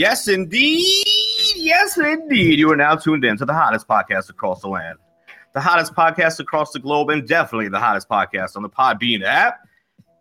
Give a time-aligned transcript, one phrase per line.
[0.00, 1.04] Yes, indeed.
[1.56, 2.58] Yes, indeed.
[2.58, 4.96] You are now tuned in to the hottest podcast across the land,
[5.52, 9.58] the hottest podcast across the globe, and definitely the hottest podcast on the Podbean app.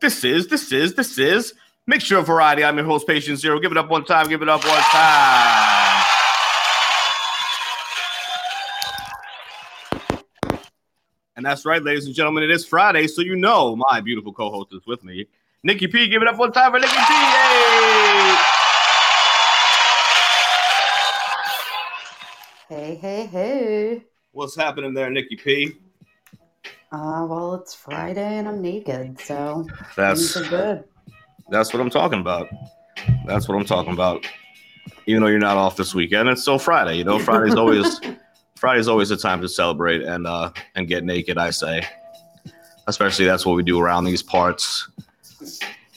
[0.02, 1.54] This is, this is, this is
[1.88, 2.66] Mixture of Variety.
[2.66, 3.58] I'm your host, Patient Zero.
[3.58, 4.28] Give it up one time.
[4.28, 6.06] Give it up one time.
[11.38, 12.44] And that's right, ladies and gentlemen.
[12.44, 15.28] It is Friday, so you know my beautiful co-host is with me.
[15.64, 18.59] Nikki P, give it up one time for Nikki P.
[22.70, 24.04] Hey, hey, hey.
[24.32, 25.72] What's happening there, Nikki P?
[26.92, 29.66] Uh, well, it's Friday and I'm naked, so
[29.96, 30.84] That's good.
[31.50, 32.48] that's what I'm talking about.
[33.26, 34.24] That's what I'm talking about.
[35.08, 36.98] Even though you're not off this weekend, it's still Friday.
[36.98, 38.00] You know, Friday's always
[38.56, 41.40] Friday's always a time to celebrate and uh and get naked.
[41.40, 41.88] I say,
[42.86, 44.88] especially that's what we do around these parts.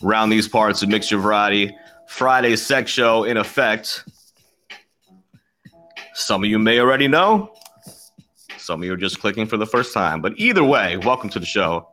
[0.02, 1.76] Around these parts, a mixture variety.
[2.06, 4.04] Friday sex show in effect.
[6.14, 7.52] Some of you may already know.
[8.58, 10.20] Some of you are just clicking for the first time.
[10.20, 11.88] But either way, welcome to the show.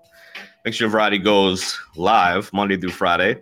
[0.66, 3.42] Mixture Variety goes live Monday through Friday,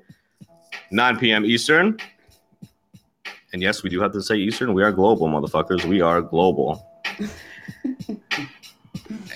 [0.91, 1.45] 9 p.m.
[1.45, 1.97] Eastern.
[3.53, 4.73] And yes, we do have to say Eastern.
[4.73, 5.83] We are global, motherfuckers.
[5.83, 6.85] We are global.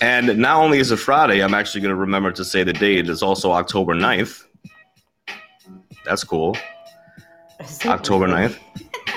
[0.02, 3.10] and not only is it Friday, I'm actually going to remember to say the date.
[3.10, 4.46] It's also October 9th.
[6.06, 6.56] That's cool.
[7.86, 8.58] October 9th.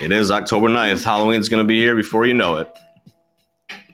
[0.02, 1.04] It is October 9th.
[1.04, 2.68] Halloween's going to be here before you know it.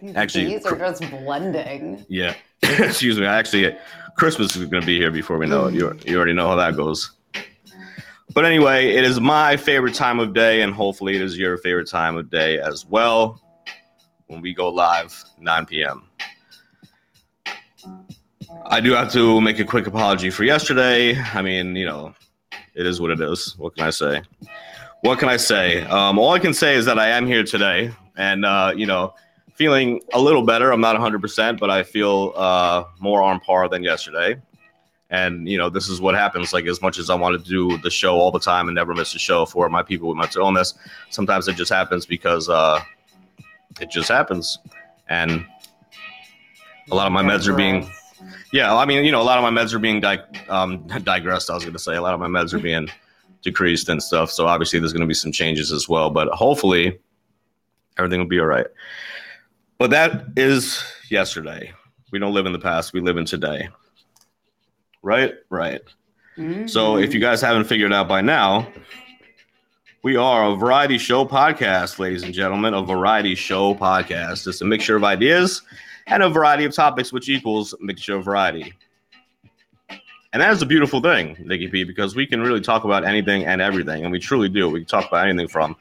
[0.01, 2.05] These Actually, days are just blending.
[2.09, 2.35] Yeah.
[2.63, 3.27] Excuse me.
[3.27, 3.77] Actually,
[4.17, 5.75] Christmas is going to be here before we know it.
[5.75, 7.13] You, you already know how that goes.
[8.33, 11.89] But anyway, it is my favorite time of day, and hopefully, it is your favorite
[11.89, 13.41] time of day as well
[14.29, 16.05] when we go live 9 p.m.
[18.67, 21.19] I do have to make a quick apology for yesterday.
[21.19, 22.15] I mean, you know,
[22.75, 23.55] it is what it is.
[23.59, 24.23] What can I say?
[25.03, 25.83] What can I say?
[25.85, 29.15] Um, all I can say is that I am here today, and uh, you know,
[29.55, 30.73] feeling a little better.
[30.73, 34.41] I'm not 100%, but I feel uh, more on par than yesterday.
[35.09, 36.53] And you know, this is what happens.
[36.53, 38.95] Like as much as I want to do the show all the time and never
[38.95, 40.75] miss a show for my people with mental illness,
[41.09, 42.81] sometimes it just happens because uh,
[43.81, 44.59] it just happens.
[45.09, 45.47] And
[46.91, 47.91] a lot of my meds are being
[48.53, 51.51] yeah, I mean, you know, a lot of my meds are being di- um, digressed.
[51.51, 52.89] I was going to say a lot of my meds are being
[53.43, 54.31] decreased and stuff.
[54.31, 56.11] So obviously, there's going to be some changes as well.
[56.11, 56.99] But hopefully,
[57.99, 58.67] everything will be all right.
[59.79, 61.73] But that is yesterday.
[62.13, 62.93] We don't live in the past.
[62.93, 63.69] We live in today.
[65.03, 65.81] Right, right.
[66.37, 67.03] So mm-hmm.
[67.03, 68.67] if you guys haven't figured out by now,
[70.03, 72.73] We are a variety show podcast, ladies and gentlemen.
[72.73, 74.47] A variety show podcast.
[74.47, 75.61] It's a mixture of ideas
[76.07, 78.73] and a variety of topics, which equals mixture of variety.
[80.33, 83.45] And that is a beautiful thing, Nikki P, because we can really talk about anything
[83.45, 84.69] and everything, and we truly do.
[84.69, 85.75] We can talk about anything from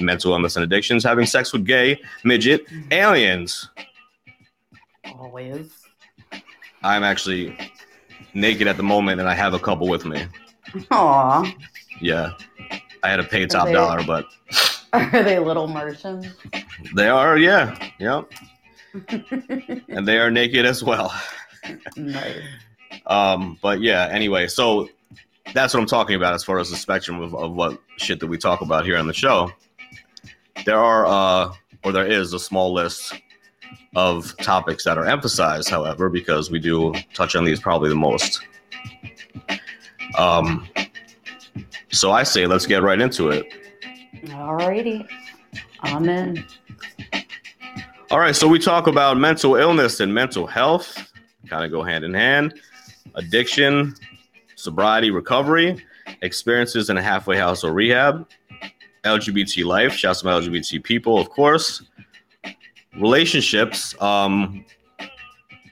[0.00, 3.68] mental illness and addictions, having sex with gay, midget, aliens.
[5.18, 5.72] Always.
[6.84, 7.56] I'm actually
[8.34, 10.26] naked at the moment, and I have a couple with me.
[10.92, 11.52] Aw.
[12.00, 12.34] Yeah,
[13.02, 14.26] I had to pay top they- dollar, but
[14.92, 16.26] Are they little Martians?
[16.94, 18.30] they are, yeah, yep,
[19.88, 21.12] and they are naked as well.
[21.96, 22.36] nice.
[23.06, 24.88] Um, but yeah, anyway, so
[25.54, 28.26] that's what I'm talking about as far as the spectrum of, of what shit that
[28.26, 29.50] we talk about here on the show.
[30.64, 31.52] There are, uh,
[31.84, 33.14] or there is a small list
[33.96, 38.40] of topics that are emphasized, however, because we do touch on these probably the most.
[40.16, 40.66] Um,
[41.90, 43.46] so I say let's get right into it.
[44.24, 45.06] Alrighty.
[45.80, 46.44] I'm.
[48.10, 51.12] All right, so we talk about mental illness and mental health,
[51.46, 52.58] kind of go hand in hand,
[53.14, 53.94] addiction,
[54.56, 55.84] sobriety, recovery,
[56.22, 58.26] experiences in a halfway house or rehab,
[59.04, 61.82] LGBT life, shouts to my LGBT people, of course,
[62.98, 63.94] relationships.
[64.02, 64.64] Um,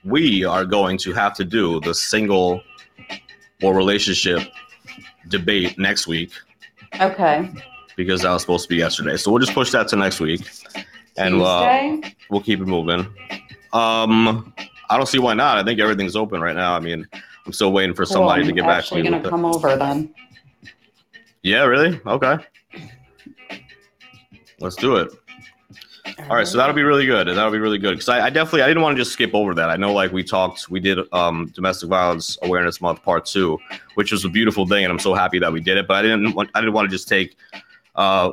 [0.04, 2.62] we are going to have to do the single
[3.62, 4.42] or relationship
[5.28, 6.30] debate next week
[7.00, 7.50] Okay.
[7.96, 9.16] because that was supposed to be yesterday.
[9.16, 10.42] So we'll just push that to next week,
[11.16, 11.96] and uh,
[12.30, 13.00] we'll keep it moving.
[13.72, 14.54] Um,
[14.88, 15.58] I don't see why not.
[15.58, 16.74] I think everything's open right now.
[16.74, 17.08] I mean,
[17.46, 19.08] I'm still waiting for somebody to get back to actually me.
[19.08, 19.30] gonna with it.
[19.30, 20.12] come over then.
[21.42, 22.00] Yeah, really?
[22.04, 22.38] Okay.
[24.58, 25.12] Let's do it.
[26.30, 27.28] All right, so that'll be really good.
[27.28, 29.54] That'll be really good because I, I definitely I didn't want to just skip over
[29.54, 29.68] that.
[29.70, 33.58] I know, like we talked, we did um, domestic violence awareness month part two,
[33.94, 35.86] which was a beautiful thing, and I'm so happy that we did it.
[35.86, 37.36] But I didn't want I didn't want to just take
[37.96, 38.32] uh,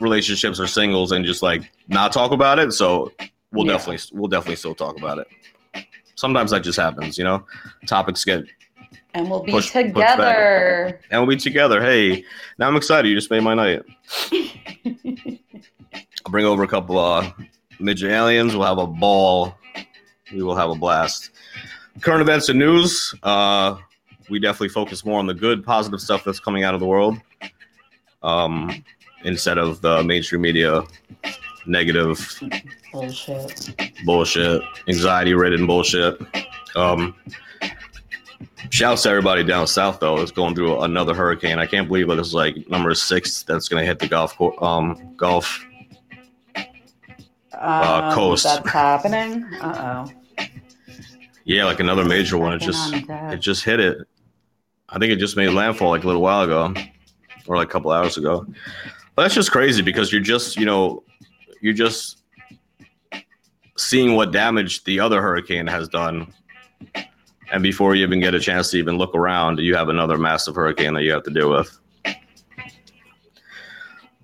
[0.00, 2.72] relationships or singles and just like not talk about it.
[2.72, 3.12] So
[3.52, 3.72] we'll Yeah.
[3.74, 5.26] definitely we'll definitely still talk about it.
[6.22, 7.44] Sometimes that just happens, you know.
[7.84, 8.44] Topics get
[9.12, 11.00] and we'll be push- push together.
[11.10, 11.82] and we'll be together.
[11.82, 12.24] Hey,
[12.60, 13.08] now I'm excited.
[13.08, 13.82] You just made my night.
[16.24, 17.28] I'll bring over a couple uh
[17.80, 18.54] midget aliens.
[18.54, 19.56] We'll have a ball.
[20.32, 21.30] We will have a blast.
[22.02, 23.12] Current events and news.
[23.24, 23.78] Uh,
[24.30, 27.18] we definitely focus more on the good, positive stuff that's coming out of the world,
[28.22, 28.84] um,
[29.24, 30.84] instead of the mainstream media
[31.66, 32.40] negative
[32.92, 33.94] Bullshit.
[34.04, 36.20] bullshit, anxiety-ridden bullshit.
[36.76, 37.14] Um,
[38.70, 40.20] shouts to everybody down south though.
[40.20, 41.58] It's going through another hurricane.
[41.58, 44.56] I can't believe that it's like number six that's going to hit the golf co-
[44.58, 45.64] um Gulf
[47.58, 48.44] Um, coast.
[48.44, 49.44] That's happening.
[49.60, 50.06] Uh
[50.38, 50.44] oh.
[51.44, 52.52] Yeah, like another major one.
[52.54, 53.98] It just it just hit it.
[54.88, 56.74] I think it just made landfall like a little while ago,
[57.46, 58.46] or like a couple hours ago.
[59.14, 61.02] But that's just crazy because you're just you know
[61.60, 62.21] you're just
[63.82, 66.32] seeing what damage the other hurricane has done,
[67.52, 70.54] and before you even get a chance to even look around, you have another massive
[70.54, 71.78] hurricane that you have to deal with.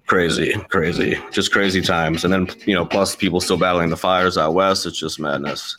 [0.06, 4.38] Crazy, crazy, just crazy times, and then you know, plus people still battling the fires
[4.38, 4.86] out west.
[4.86, 5.76] It's just madness.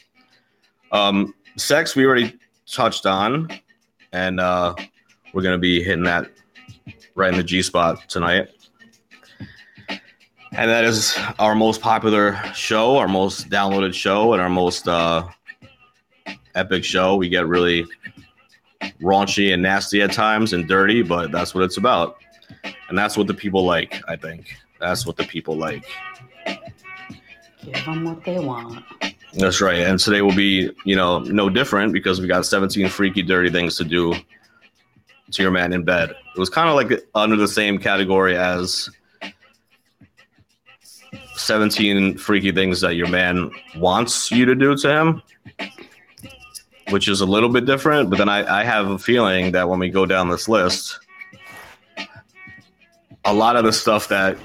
[0.91, 2.37] Um, sex we already
[2.67, 3.49] touched on,
[4.11, 4.75] and uh,
[5.33, 6.29] we're gonna be hitting that
[7.15, 8.49] right in the G spot tonight.
[10.51, 15.27] And that is our most popular show, our most downloaded show, and our most uh,
[16.55, 17.15] epic show.
[17.15, 17.85] We get really
[19.01, 22.17] raunchy and nasty at times and dirty, but that's what it's about.
[22.89, 24.55] And that's what the people like, I think.
[24.79, 25.85] That's what the people like.
[27.63, 28.83] Give them what they want.
[29.33, 29.79] That's right.
[29.79, 33.77] And today will be, you know, no different because we got 17 freaky, dirty things
[33.77, 34.15] to do
[35.31, 36.09] to your man in bed.
[36.09, 38.89] It was kind of like under the same category as
[41.39, 45.21] 17 freaky things that your man wants you to do to him,
[46.89, 48.09] which is a little bit different.
[48.09, 50.99] But then I, I have a feeling that when we go down this list,
[53.25, 54.37] a lot of the stuff that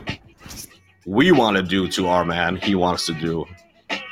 [1.07, 3.47] we want to do to our man, he wants to do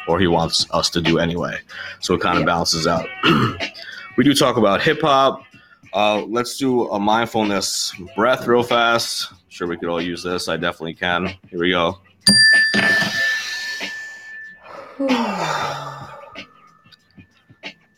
[0.08, 1.56] or he wants us to do anyway.
[2.00, 3.06] So it kind of balances out.
[4.16, 5.42] we do talk about hip hop.
[5.92, 9.32] Uh, let's do a mindfulness breath real fast.
[9.48, 10.48] Sure, we could all use this.
[10.48, 11.34] I definitely can.
[11.50, 11.98] Here we go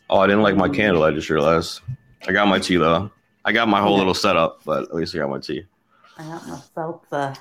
[0.09, 1.03] oh, I didn't like my candle.
[1.03, 1.81] I just realized.
[2.27, 3.11] I got my tea though.
[3.43, 5.65] I got my whole little setup, but at least I got my tea.
[6.17, 7.37] I got myself the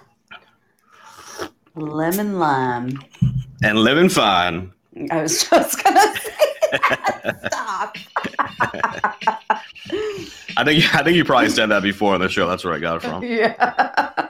[1.75, 2.99] lemon lime.
[3.62, 4.73] And living fine.
[5.11, 6.33] I was just gonna say.
[7.47, 7.97] Stop.
[10.56, 12.49] I think I think you probably said that before on the show.
[12.49, 13.23] That's where I got it from.
[13.25, 14.28] Yeah.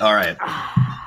[0.00, 0.36] All right.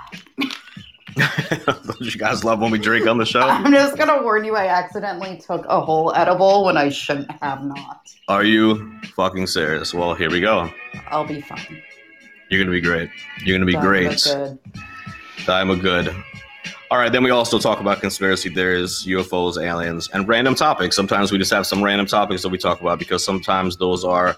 [1.65, 3.41] Don't you guys love when we drink on the show?
[3.43, 7.63] I'm just gonna warn you, I accidentally took a whole edible when I shouldn't have
[7.63, 8.09] not.
[8.27, 9.93] Are you fucking serious?
[9.93, 10.69] Well, here we go.
[11.07, 11.81] I'll be fine.
[12.49, 13.09] You're gonna be great.
[13.43, 14.23] You're gonna be Done, great.
[14.23, 14.59] Good.
[15.47, 16.15] I'm a good.
[16.91, 20.95] All right, then we also talk about conspiracy theories, UFOs, aliens, and random topics.
[20.95, 24.35] Sometimes we just have some random topics that we talk about because sometimes those are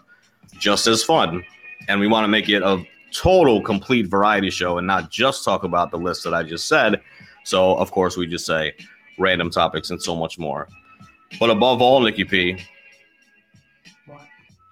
[0.59, 1.43] just as fun.
[1.87, 5.63] And we want to make it a total, complete variety show and not just talk
[5.63, 7.01] about the list that I just said.
[7.43, 8.73] So, of course, we just say
[9.19, 10.67] random topics and so much more.
[11.39, 12.57] But above all, Nikki P,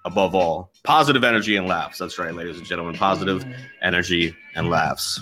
[0.05, 1.97] above all, positive energy and laughs.
[1.97, 2.95] That's right, ladies and gentlemen.
[2.95, 3.45] Positive
[3.81, 5.19] energy and laughs.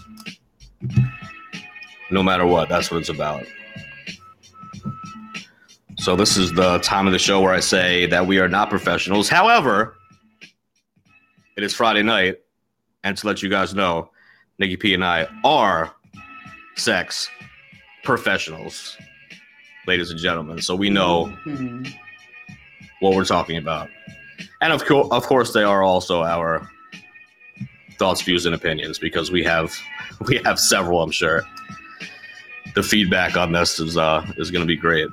[2.09, 3.45] No matter what, that's what it's about.
[5.97, 8.69] So, this is the time of the show where I say that we are not
[8.69, 9.29] professionals.
[9.29, 9.95] However,
[11.57, 12.37] it is Friday night,
[13.07, 14.09] and to let you guys know,
[14.59, 15.93] Nikki P and I are
[16.75, 17.29] sex
[18.03, 18.97] professionals,
[19.87, 20.61] ladies and gentlemen.
[20.61, 21.89] So, we know Mhm.
[22.99, 23.89] what we're talking about.
[24.61, 26.69] And of, co- of course, they are also our
[27.97, 29.73] thoughts, views, and opinions because we have
[30.27, 31.01] we have several.
[31.01, 31.43] I'm sure
[32.75, 35.07] the feedback on this is uh, is going to be great.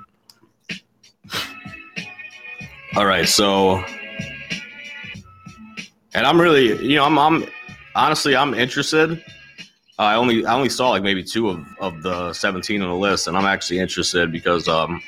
[2.96, 3.82] All right, so
[6.16, 7.44] and I'm really, you know, I'm, I'm
[7.94, 9.22] honestly I'm interested.
[9.98, 13.28] I only I only saw like maybe two of, of the 17 on the list,
[13.28, 15.00] and I'm actually interested because um,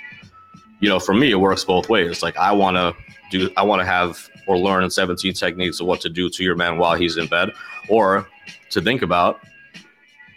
[0.81, 2.23] you know, for me, it works both ways.
[2.23, 2.95] Like I want to
[3.31, 6.55] do, I want to have or learn 17 techniques of what to do to your
[6.55, 7.51] man while he's in bed,
[7.89, 8.29] or
[8.71, 9.41] to think about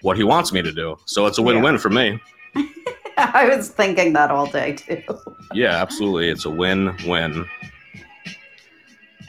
[0.01, 0.98] what he wants me to do.
[1.06, 2.20] So it's a win-win for me.
[3.18, 5.03] I was thinking that all day too.
[5.53, 7.46] Yeah, absolutely, it's a win-win.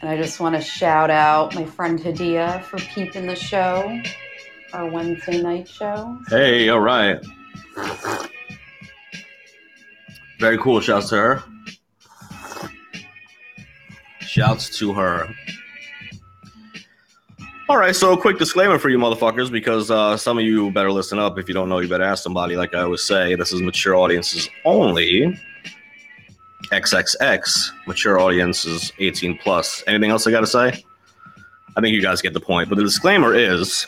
[0.01, 4.01] And I just want to shout out my friend Hadia for peeping the show,
[4.73, 6.19] our Wednesday night show.
[6.29, 7.19] Hey, all right.
[10.39, 10.81] Very cool.
[10.81, 11.43] Shouts to her.
[14.21, 15.29] Shouts to her.
[17.69, 20.91] All right, so a quick disclaimer for you motherfuckers because uh, some of you better
[20.91, 21.39] listen up.
[21.39, 22.57] If you don't know, you better ask somebody.
[22.57, 25.39] Like I always say, this is mature audiences only.
[26.71, 29.83] XXX, mature audiences 18 plus.
[29.87, 30.85] Anything else I got to say?
[31.77, 32.69] I think you guys get the point.
[32.69, 33.87] But the disclaimer is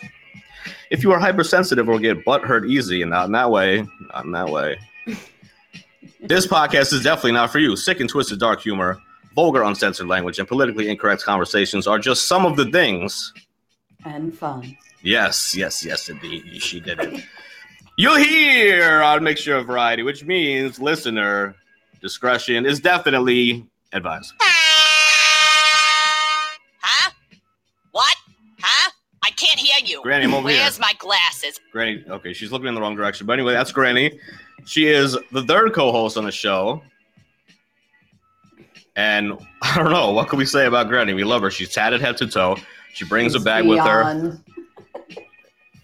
[0.91, 4.25] if you are hypersensitive or get butt hurt easy, and not in that way, not
[4.25, 4.79] in that way,
[6.21, 7.77] this podcast is definitely not for you.
[7.77, 9.01] Sick and twisted dark humor,
[9.35, 13.33] vulgar uncensored language, and politically incorrect conversations are just some of the things.
[14.05, 14.77] And fun.
[15.03, 16.63] Yes, yes, yes, indeed.
[16.63, 17.25] She did it.
[17.97, 21.55] You'll hear on Mixture of Variety, which means listener
[22.03, 24.35] discretion is definitely advised.
[26.81, 27.11] Huh?
[27.93, 28.17] What?
[28.61, 28.91] Huh?
[29.23, 30.03] I can't hear you.
[30.03, 30.61] Granny, I'm over here.
[30.61, 31.59] Where's my glasses?
[31.71, 33.27] Granny, okay, she's looking in the wrong direction.
[33.27, 34.19] But anyway, that's Granny.
[34.67, 36.83] She is the third co-host on the show.
[38.97, 41.15] And I don't know, what can we say about Granny?
[41.15, 41.51] We love her.
[41.51, 42.57] She's tatted head to toe.
[42.93, 44.39] She brings She's a bag with her.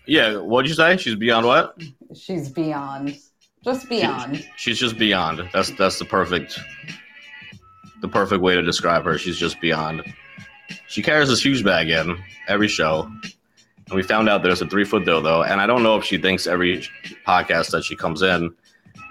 [0.06, 0.96] Yeah, what'd you say?
[0.96, 1.80] She's beyond what?
[2.14, 3.18] She's beyond.
[3.64, 4.48] Just beyond.
[4.56, 5.48] She's just beyond.
[5.52, 6.58] That's that's the perfect
[8.00, 9.18] the perfect way to describe her.
[9.18, 10.02] She's just beyond.
[10.86, 13.10] She carries this huge bag in every show.
[13.22, 15.48] And we found out there's a three foot dildo.
[15.48, 16.86] And I don't know if she thinks every
[17.26, 18.54] podcast that she comes in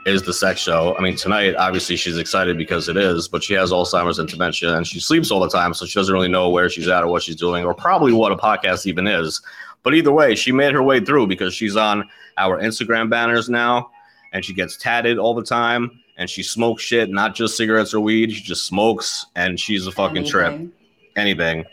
[0.06, 0.96] is the sex show.
[0.98, 4.75] I mean, tonight, obviously, she's excited because it is, but she has Alzheimer's and dementia
[4.75, 5.74] and she sleeps all the time.
[5.74, 8.32] So she doesn't really know where she's at or what she's doing or probably what
[8.32, 9.42] a podcast even is.
[9.84, 13.92] But either way, she made her way through because she's on our Instagram banners now
[14.34, 18.00] and she gets tatted all the time and she smokes shit, not just cigarettes or
[18.00, 18.31] weed.
[18.31, 20.72] She just smokes and she's a fucking trip Anything.
[21.15, 21.65] anything.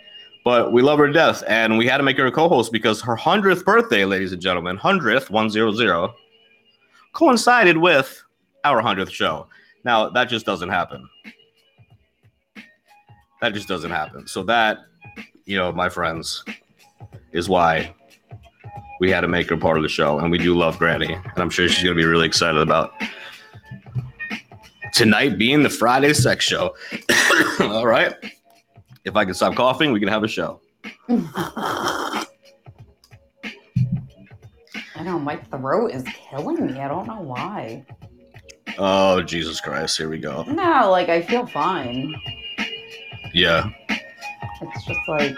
[0.44, 3.00] But we love her to death, and we had to make her a co-host because
[3.00, 6.14] her hundredth birthday, ladies and gentlemen, hundredth one zero zero,
[7.14, 8.22] coincided with
[8.64, 9.46] our hundredth show.
[9.84, 11.08] Now that just doesn't happen.
[13.40, 14.26] That just doesn't happen.
[14.26, 14.78] So that,
[15.46, 16.44] you know, my friends,
[17.32, 17.94] is why
[19.00, 21.32] we had to make her part of the show, and we do love Granny, and
[21.36, 22.92] I'm sure she's gonna be really excited about
[24.92, 26.74] tonight being the Friday sex show.
[27.60, 28.14] All right.
[29.04, 30.60] If I can stop coughing, we can have a show.
[31.08, 32.26] I
[35.02, 36.80] know my throat is killing me.
[36.80, 37.84] I don't know why.
[38.78, 39.98] Oh, Jesus Christ.
[39.98, 40.44] Here we go.
[40.44, 42.14] No, like I feel fine.
[43.34, 43.68] Yeah.
[43.90, 45.36] It's just like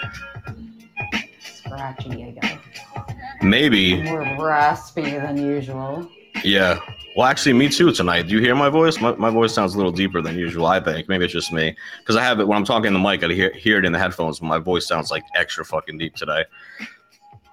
[1.41, 2.56] scratchy, I guess.
[3.43, 4.03] Maybe.
[4.03, 6.09] More raspy than usual.
[6.45, 6.79] Yeah.
[7.17, 8.29] Well, actually, me too tonight.
[8.29, 9.01] Do you hear my voice?
[9.01, 11.09] My, my voice sounds a little deeper than usual, I think.
[11.09, 11.75] Maybe it's just me.
[12.01, 13.93] Because I have it when I'm talking in the mic, I hear, hear it in
[13.93, 16.45] the headphones, but my voice sounds like extra fucking deep today.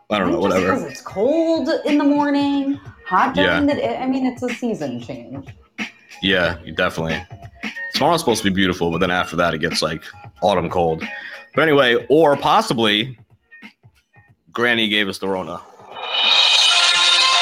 [0.10, 0.74] I don't know, whatever.
[0.86, 2.76] it's cold in the morning,
[3.08, 3.62] hot Yeah.
[3.62, 3.98] the day.
[3.98, 5.48] I mean, it's a season change.
[6.22, 7.26] Yeah, definitely.
[7.94, 10.04] Tomorrow's supposed to be beautiful, but then after that, it gets like
[10.42, 11.04] autumn cold.
[11.56, 13.18] But anyway, or possibly
[14.52, 15.62] Granny gave us the Rona.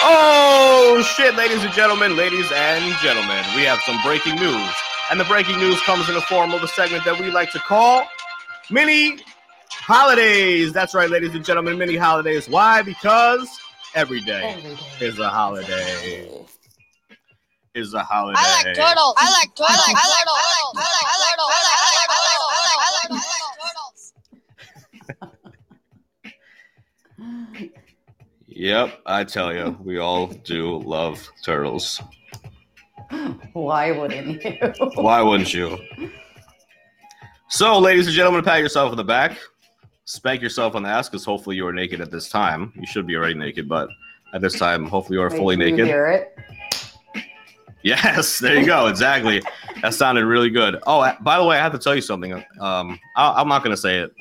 [0.03, 4.70] Oh shit, ladies and gentlemen, ladies and gentlemen, we have some breaking news.
[5.12, 7.60] And the breaking news comes in the form of a segment that we like to
[7.60, 8.08] call
[8.72, 9.20] Mini
[9.70, 10.74] Holidays.
[10.74, 12.50] That's right, ladies and gentlemen, mini holidays.
[12.50, 12.81] Why?
[12.81, 13.48] Because
[13.93, 15.05] every day Every day.
[15.05, 16.46] is a holiday.
[17.75, 18.39] Is a holiday.
[18.41, 19.13] I like turtles.
[19.17, 19.70] I like turtles.
[19.77, 20.39] I like turtles.
[20.75, 20.88] I
[21.22, 21.51] like turtles.
[21.51, 21.62] I
[21.93, 22.51] like turtles.
[22.51, 23.12] I like turtles.
[23.12, 23.24] I like
[23.62, 24.13] turtles.
[28.62, 32.00] Yep, I tell you, we all do love turtles.
[33.53, 34.74] Why wouldn't you?
[35.01, 35.80] Why wouldn't you?
[37.50, 39.36] So, ladies and gentlemen, pat yourself on the back,
[40.06, 42.72] spank yourself on the ass, because hopefully you are naked at this time.
[42.75, 43.89] You should be already naked, but
[44.32, 45.88] at this time, hopefully you are Wait, fully can you naked.
[45.88, 46.36] hear it?
[47.82, 48.86] Yes, there you go.
[48.86, 49.41] Exactly.
[49.82, 50.77] that sounded really good.
[50.86, 52.34] Oh, by the way, I have to tell you something.
[52.60, 54.13] Um, I, I'm not going to say it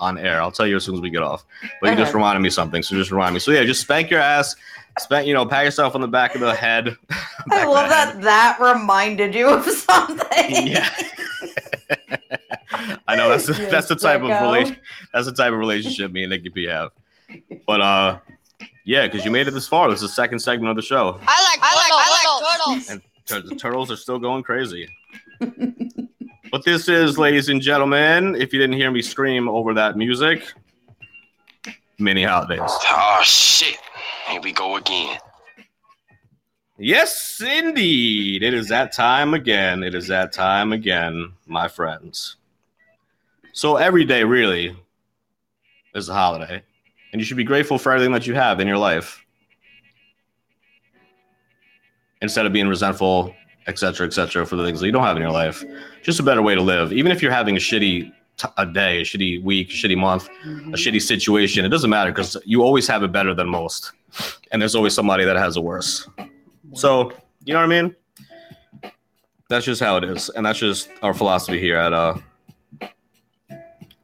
[0.00, 0.40] on air.
[0.40, 1.44] I'll tell you as soon as we get off.
[1.80, 3.40] But you just reminded me something, so just remind me.
[3.40, 4.54] So yeah, just spank your ass,
[4.98, 5.26] spank.
[5.26, 6.96] You know, pat yourself on the back of the head.
[7.50, 8.16] I love the head.
[8.16, 10.66] that that reminded you of something.
[10.66, 10.88] Yeah.
[13.08, 14.42] I know that's the, You that's the type of sicko.
[14.42, 14.76] relation
[15.12, 16.90] that's the type of relationship me and Nikki P have.
[17.66, 18.18] But uh,
[18.84, 19.88] yeah, because you made it this far.
[19.88, 21.18] This is the second segment of the show.
[21.22, 22.90] I like I like turtles.
[22.90, 24.88] And tur- the turtles are still going crazy.
[26.50, 30.52] But this is, ladies and gentlemen, if you didn't hear me scream over that music,
[31.98, 32.60] mini holidays.
[32.62, 33.76] Oh shit.
[34.28, 35.18] Here we go again.
[36.78, 38.42] Yes, indeed.
[38.42, 39.82] It is that time again.
[39.82, 42.36] It is that time again, my friends.
[43.52, 44.76] So every day, really,
[45.94, 46.62] is a holiday.
[47.12, 49.24] And you should be grateful for everything that you have in your life.
[52.20, 53.34] Instead of being resentful,
[53.66, 55.64] etc., etc., for the things that you don't have in your life.
[56.06, 56.92] Just a better way to live.
[56.92, 60.28] Even if you're having a shitty t- a day, a shitty week, a shitty month,
[60.46, 60.68] Mhm.
[60.72, 63.90] a shitty situation, it doesn't matter because you always have it better than most.
[64.52, 66.08] And there's always somebody that has it worse.
[66.74, 67.10] So,
[67.44, 67.96] you know what I mean?
[69.48, 70.28] That's just how it is.
[70.28, 72.14] And that's just our philosophy here at uh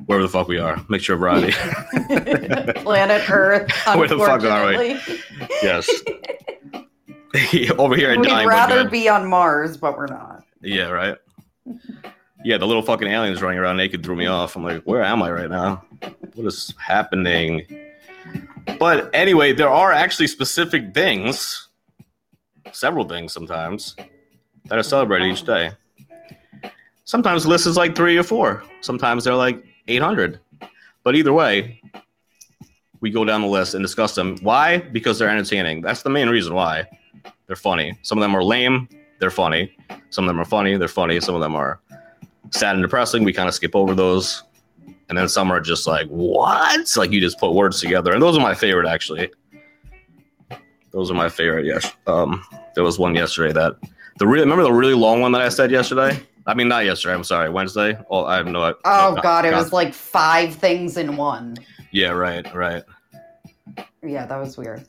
[0.07, 0.85] wherever the fuck we are.
[0.89, 1.53] Mixture of variety.
[2.83, 3.71] Planet Earth.
[3.95, 4.99] Where the fuck are we?
[5.63, 5.89] yes.
[7.79, 10.43] Over here at We'd dying rather be on Mars, but we're not.
[10.61, 11.17] Yeah, right.
[12.45, 14.57] Yeah, the little fucking aliens running around naked threw me off.
[14.57, 15.85] I'm like, where am I right now?
[16.35, 17.67] What is happening?
[18.79, 21.69] But anyway, there are actually specific things,
[22.73, 23.95] several things sometimes,
[24.67, 25.71] that are celebrated each day.
[27.05, 28.65] Sometimes the list is like three or four.
[28.81, 30.41] Sometimes they're like 800.
[31.05, 31.81] But either way,
[33.01, 34.39] we go down the list and discuss them.
[34.43, 34.79] Why?
[34.79, 35.83] Because they're entertaining.
[35.83, 36.87] That's the main reason why.
[37.47, 37.99] They're funny.
[38.03, 38.89] Some of them are lame.
[39.23, 39.73] They're funny.
[40.11, 40.77] Some of them are funny.
[40.77, 41.21] They're funny.
[41.21, 41.79] Some of them are
[42.51, 43.23] sad and depressing.
[43.23, 44.43] We kind of skip over those.
[45.09, 46.91] And then some are just like, what?
[46.97, 48.13] Like you just put words together.
[48.13, 49.31] And those are my favorite, actually.
[50.91, 51.67] Those are my favorite.
[51.67, 51.93] Yes.
[52.09, 53.77] Um, there was one yesterday that
[54.19, 56.21] the real remember the really long one that I said yesterday.
[56.49, 57.15] I mean, not yesterday.
[57.15, 57.97] I'm sorry, Wednesday.
[58.11, 58.65] Oh, I have no.
[58.65, 58.81] Idea.
[58.87, 61.59] Oh god, it was like five things in one.
[61.93, 62.83] Yeah, right, right.
[64.03, 64.85] Yeah, that was weird.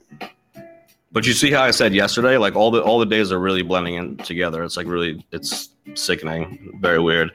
[1.13, 3.62] But you see how I said yesterday, like all the all the days are really
[3.62, 4.63] blending in together.
[4.63, 7.32] It's like really, it's sickening, very weird.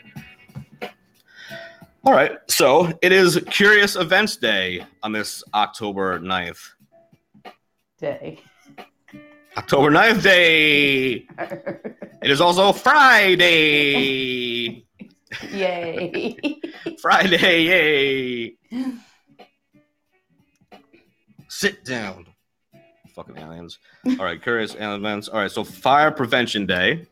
[2.05, 6.59] All right, so it is Curious Events Day on this October 9th.
[8.01, 8.41] Day.
[9.57, 11.27] October 9th day.
[12.21, 13.37] It is also Friday.
[15.53, 16.37] Yay.
[17.01, 18.57] Friday, yay.
[21.49, 22.28] Sit down.
[23.19, 23.81] Fucking aliens.
[24.07, 25.27] All right, curious events.
[25.27, 27.05] All right, so Fire Prevention Day.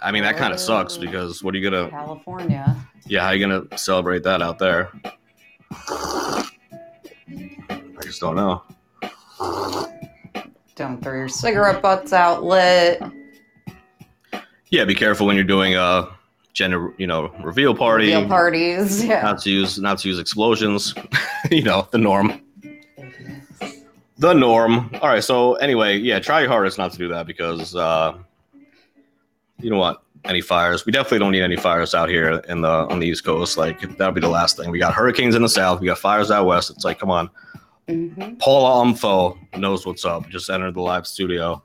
[0.00, 1.90] I mean, that kind of sucks because what are you gonna?
[1.90, 2.74] California.
[3.06, 4.90] Yeah, how are you gonna celebrate that out there?
[5.70, 6.48] I
[8.00, 8.62] just don't know.
[10.74, 13.02] Don't throw your cigarette butts out lit.
[14.70, 16.08] Yeah, be careful when you're doing a
[16.54, 18.06] gender, you know, reveal party.
[18.06, 19.04] Real parties.
[19.04, 19.20] Yeah.
[19.20, 20.94] Not to use, not to use explosions.
[21.50, 22.40] you know, the norm.
[24.24, 24.88] The norm.
[25.02, 25.22] All right.
[25.22, 28.16] So anyway, yeah, try your hardest not to do that because uh,
[29.60, 30.86] you don't want any fires.
[30.86, 33.58] We definitely don't need any fires out here in the on the East Coast.
[33.58, 34.70] Like that'll be the last thing.
[34.70, 35.78] We got hurricanes in the South.
[35.78, 36.70] We got fires out west.
[36.70, 37.28] It's like, come on.
[37.86, 38.36] Mm-hmm.
[38.36, 40.26] Paula Umfo knows what's up.
[40.30, 41.62] Just entered the live studio.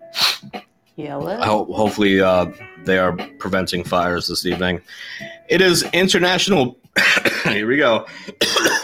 [0.97, 1.39] Yell it.
[1.39, 2.47] I hope, hopefully, uh,
[2.83, 4.81] they are preventing fires this evening.
[5.47, 6.77] It is International.
[7.45, 8.05] Here we go.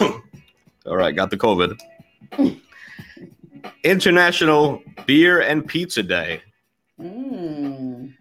[0.86, 1.78] All right, got the COVID.
[3.84, 6.42] International Beer and Pizza Day.
[7.00, 8.12] Mm.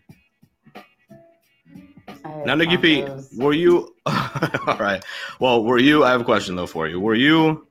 [2.45, 3.05] Now, Nikki P,
[3.37, 5.03] were you all right?
[5.39, 6.03] Well, were you?
[6.03, 6.99] I have a question though for you.
[6.99, 7.67] Were you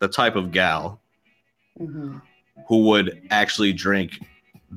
[0.00, 1.00] the type of gal
[1.80, 2.20] Mhm.
[2.68, 4.22] who would actually drink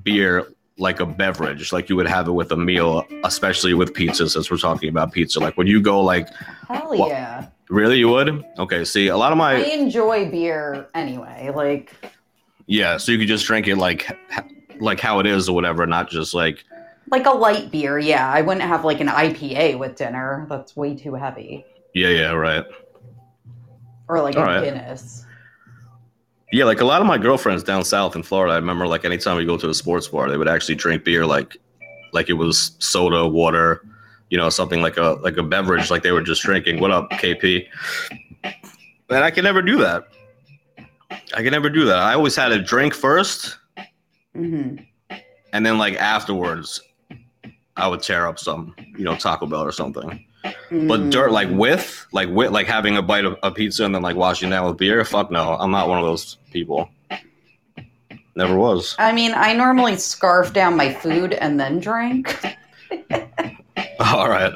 [0.03, 4.29] beer like a beverage, like you would have it with a meal, especially with pizza,
[4.29, 5.39] since we're talking about pizza?
[5.39, 6.29] Like, would you go like,
[6.69, 7.47] Hell Well, yeah.
[7.73, 7.97] Really?
[7.97, 8.43] You would?
[8.59, 8.85] Okay.
[8.85, 11.51] See, a lot of my I enjoy beer anyway.
[11.53, 11.93] Like,
[12.67, 12.97] yeah.
[12.97, 14.17] So you could just drink it like
[14.79, 16.63] like how it is or whatever, not just like
[17.11, 17.99] like a light beer.
[17.99, 20.45] Yeah, I wouldn't have like an IPA with dinner.
[20.49, 21.65] That's way too heavy.
[21.93, 22.65] yeah, yeah, right.
[24.07, 24.63] Or like All a right.
[24.63, 25.25] Guinness.
[26.51, 29.37] Yeah, like a lot of my girlfriends down south in Florida, I remember like anytime
[29.37, 31.57] we go to a sports bar, they would actually drink beer like
[32.11, 33.81] like it was soda, water,
[34.33, 36.79] you know, something like a like a beverage, like they were just drinking.
[36.79, 37.67] What up, KP?
[38.43, 40.07] And I can never do that.
[41.35, 41.99] I can never do that.
[41.99, 43.59] I always had a drink first,
[44.33, 44.77] hmm
[45.51, 46.81] and then like afterwards,
[47.77, 50.25] I would tear up some, you know, Taco Bell or something.
[50.71, 54.01] But dirt like with like with like having a bite of a pizza and then
[54.01, 55.05] like washing down with beer.
[55.05, 56.89] Fuck no, I'm not one of those people.
[58.35, 58.95] Never was.
[58.97, 62.35] I mean, I normally scarf down my food and then drink.
[63.99, 64.53] All right.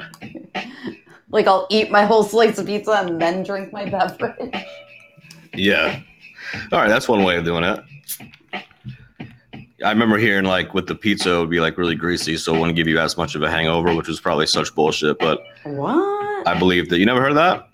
[1.30, 4.54] Like I'll eat my whole slice of pizza and then drink my beverage.
[5.54, 6.00] Yeah.
[6.72, 7.80] All right, that's one way of doing it.
[9.84, 12.58] I remember hearing like with the pizza it would be like really greasy, so it
[12.58, 15.18] wouldn't give you as much of a hangover, which was probably such bullshit.
[15.18, 16.46] But What?
[16.48, 17.68] I believe that you never heard that.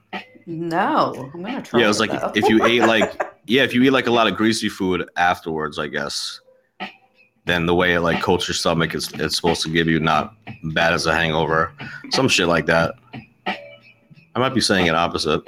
[0.46, 1.80] no, I'm gonna try.
[1.80, 2.32] Yeah, it was like though.
[2.34, 5.78] if you ate like yeah, if you eat like a lot of greasy food afterwards,
[5.78, 6.40] I guess,
[7.44, 10.34] then the way it like coats your stomach is it's supposed to give you not
[10.62, 11.72] bad as a hangover,
[12.10, 12.94] some shit like that.
[13.46, 15.42] I might be saying it opposite.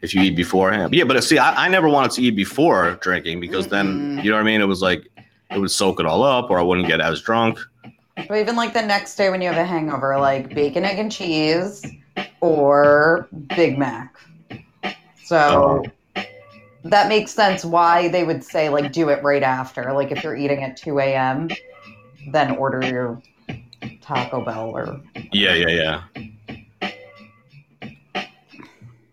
[0.00, 3.40] If you eat beforehand, yeah, but see, I, I never wanted to eat before drinking
[3.40, 4.24] because then Mm-mm.
[4.24, 4.60] you know what I mean.
[4.60, 5.08] It was like
[5.50, 7.58] it would soak it all up, or I wouldn't get as drunk.
[8.16, 11.10] But even like the next day when you have a hangover, like bacon, egg, and
[11.10, 11.84] cheese
[12.40, 14.14] or Big Mac.
[15.24, 15.90] So oh.
[16.88, 19.92] That makes sense why they would say like do it right after.
[19.92, 21.48] Like if you're eating at 2 a.m.,
[22.32, 23.22] then order your
[24.00, 25.00] Taco Bell or
[25.32, 26.62] Yeah, yeah, yeah.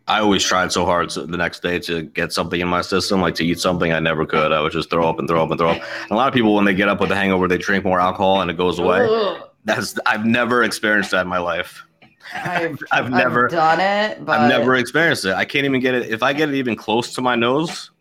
[0.08, 3.22] I always tried so hard to, the next day to get something in my system,
[3.22, 3.92] like to eat something.
[3.92, 4.52] I never could.
[4.52, 5.82] I would just throw up and throw up and throw up.
[6.04, 8.00] And a lot of people, when they get up with a hangover, they drink more
[8.00, 9.00] alcohol and it goes away.
[9.02, 9.42] Ugh.
[9.64, 11.85] That's I've never experienced that in my life.
[12.34, 15.34] I've, I've never- done it, but I've never experienced it.
[15.34, 16.10] I can't even get it.
[16.10, 17.92] If I get it even close to my nose,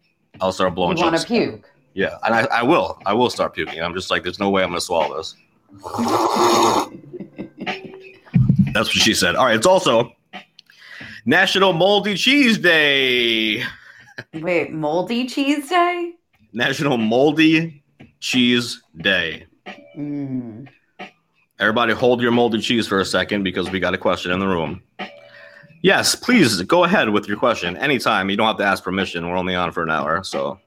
[0.40, 1.68] I'll start you blowing want to puke.
[1.94, 2.98] Yeah, and I, I will.
[3.06, 3.80] I will start puking.
[3.80, 5.36] I'm just like, there's no way I'm gonna swallow this.
[8.72, 9.36] That's what she said.
[9.36, 10.12] All right, it's also
[11.24, 13.62] National Moldy Cheese Day.
[14.34, 16.12] Wait, moldy cheese day?
[16.52, 17.82] National Moldy
[18.20, 19.46] Cheese Day.
[19.96, 20.68] Mm.
[21.60, 24.46] Everybody hold your moldy cheese for a second because we got a question in the
[24.46, 24.82] room.
[25.82, 28.30] Yes, please go ahead with your question anytime.
[28.30, 29.28] You don't have to ask permission.
[29.28, 30.58] We're only on for an hour, so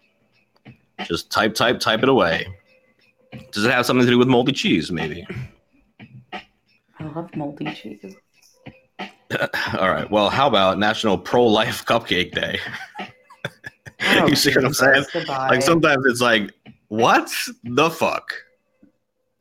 [1.06, 2.48] just type, type, type it away.
[3.52, 4.92] Does it have something to do with moldy cheese?
[4.92, 5.28] Maybe.
[6.32, 8.16] I love moldy cheese.
[9.78, 10.10] All right.
[10.10, 12.60] Well, how about National Pro Life Cupcake Day?
[14.28, 15.06] You see what I'm saying?
[15.12, 15.50] Goodbye.
[15.50, 16.54] Like sometimes it's like,
[16.90, 18.32] what the fuck?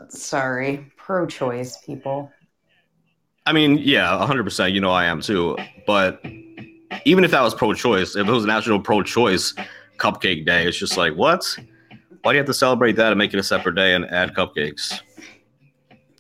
[0.08, 2.28] Sorry, pro-choice people.
[3.46, 4.72] I mean, yeah, 100%.
[4.72, 5.56] You know, I am too.
[5.86, 6.20] But
[7.04, 9.54] even if that was pro choice, if it was National Pro Choice
[9.98, 11.46] Cupcake Day, it's just like, what?
[12.22, 14.34] Why do you have to celebrate that and make it a separate day and add
[14.34, 15.00] cupcakes?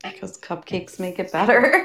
[0.04, 1.84] Because cupcakes make it better.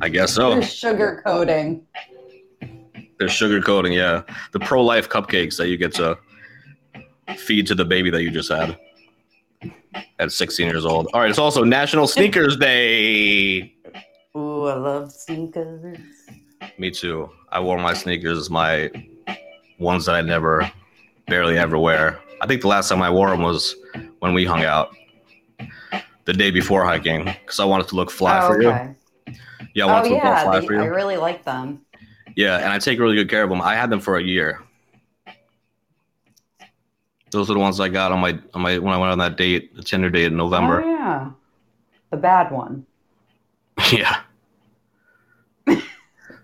[0.00, 0.54] I guess so.
[0.54, 1.86] They're sugar coating.
[3.18, 4.22] There's sugar coating, yeah.
[4.52, 6.18] The pro life cupcakes that you get to
[7.36, 8.78] feed to the baby that you just had
[10.18, 11.08] at 16 years old.
[11.12, 13.74] All right, it's also National Sneakers Day.
[14.36, 15.98] Ooh, I love sneakers.
[16.78, 17.30] Me too.
[17.50, 18.90] I wore my sneakers, my
[19.78, 20.70] ones that I never,
[21.28, 22.18] barely ever wear.
[22.40, 23.76] I think the last time I wore them was
[24.18, 24.94] when we hung out
[26.24, 28.68] the day before hiking because I wanted to look fly oh, for you.
[29.74, 31.80] Yeah, I Oh wanted to look yeah, fly they, for I really like them.
[32.36, 33.60] Yeah, and I take really good care of them.
[33.60, 34.63] I had them for a year.
[37.34, 39.36] Those are the ones I got on my on my when I went on that
[39.36, 40.82] date, the Tinder date in November.
[40.82, 41.30] Oh yeah,
[42.10, 42.86] the bad one
[43.92, 44.20] yeah,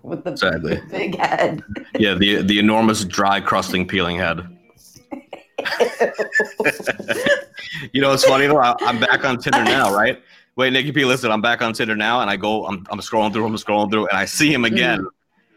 [0.02, 0.80] with the Exactly.
[0.90, 1.62] big head.
[1.98, 4.40] yeah, the the enormous dry crusting peeling head.
[7.92, 8.58] you know, it's funny though.
[8.58, 10.20] I, I'm back on Tinder now, right?
[10.56, 13.32] Wait, Nikki P, listen, I'm back on Tinder now, and I go, I'm, I'm scrolling
[13.32, 15.08] through, I'm scrolling through, and I see him again, mm.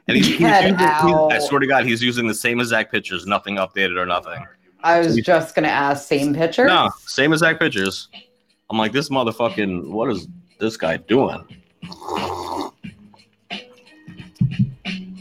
[0.08, 3.56] And he's, he's he's- I swear to God, he's using the same exact pictures, nothing
[3.56, 4.46] updated or nothing.
[4.84, 6.65] I was just gonna ask same picture.
[6.67, 8.10] No, same exact pictures.
[8.69, 10.28] I'm like, this motherfucking, what is
[10.60, 11.43] this guy doing?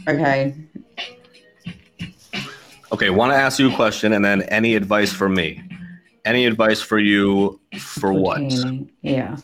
[0.07, 0.55] Okay.
[2.91, 5.63] Okay, want to ask you a question and then any advice for me?
[6.25, 8.41] Any advice for you for what?
[9.01, 9.37] Yeah.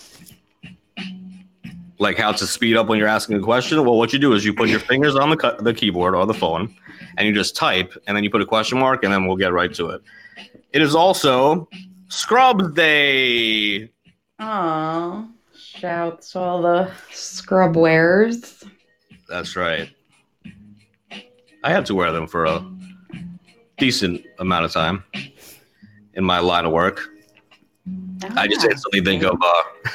[1.99, 3.83] Like how to speed up when you're asking a question?
[3.83, 6.25] Well, what you do is you put your fingers on the, cu- the keyboard or
[6.25, 6.73] the phone
[7.17, 9.51] and you just type and then you put a question mark and then we'll get
[9.51, 10.01] right to it.
[10.71, 11.67] It is also
[12.07, 13.91] Scrubs Day.
[14.39, 15.27] Aw.
[15.53, 18.63] Shouts to all the scrub wearers.
[19.27, 19.89] That's right.
[21.63, 22.65] I had to wear them for a
[23.77, 25.03] decent amount of time
[26.13, 27.09] in my line of work.
[28.36, 29.89] I just Ah, instantly think of uh,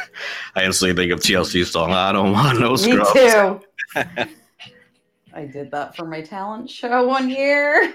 [0.56, 1.92] I instantly think of TLC song.
[1.92, 3.60] I don't want no Me too.
[5.34, 7.94] I did that for my talent show one year.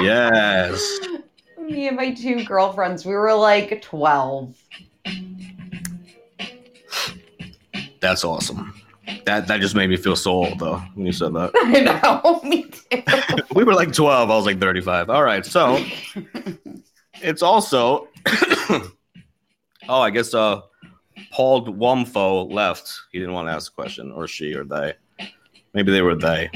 [0.00, 0.98] Yes.
[1.60, 4.56] Me and my two girlfriends, we were like 12.
[8.00, 8.74] That's awesome.
[9.26, 11.50] That that just made me feel so old though when you said that.
[11.54, 13.42] I know, me too.
[13.54, 15.10] we were like 12, I was like 35.
[15.10, 15.84] All right, so
[17.22, 18.08] it's also
[19.90, 20.60] Oh, I guess uh
[21.32, 22.92] Paul Wumfo left.
[23.10, 24.94] He didn't want to ask a question, or she or they.
[25.74, 26.48] Maybe they were they.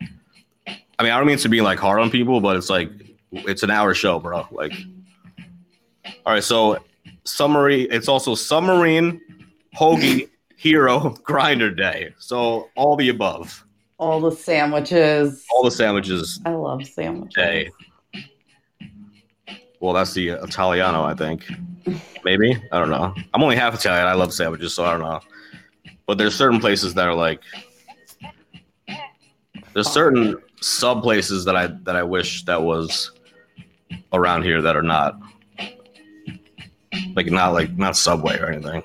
[0.00, 2.90] I mean, I don't mean to be like hard on people, but it's like
[3.32, 4.46] it's an hour show, bro.
[4.52, 4.72] Like
[6.24, 6.78] all right, so
[7.24, 9.20] summary, it's also submarine
[9.76, 12.14] hoagie hero grinder day.
[12.18, 13.64] So all the above.
[13.98, 15.44] All the sandwiches.
[15.50, 17.34] All the sandwiches I love sandwiches.
[17.34, 17.70] day.
[19.80, 21.50] Well, that's the Italiano, I think.
[22.24, 23.14] Maybe I don't know.
[23.32, 24.06] I'm only half Italian.
[24.06, 25.20] I love sandwiches, so I don't know.
[26.06, 27.40] But there's certain places that are like
[29.72, 33.12] there's certain sub places that I that I wish that was
[34.12, 35.18] around here that are not
[37.14, 38.82] like not like not Subway or anything.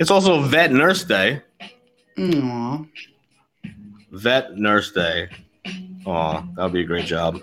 [0.00, 1.42] It's also Vet Nurse Day.
[2.18, 2.84] Aw.
[4.12, 5.28] Vet Nurse Day.
[6.06, 7.40] Oh, that would be a great job.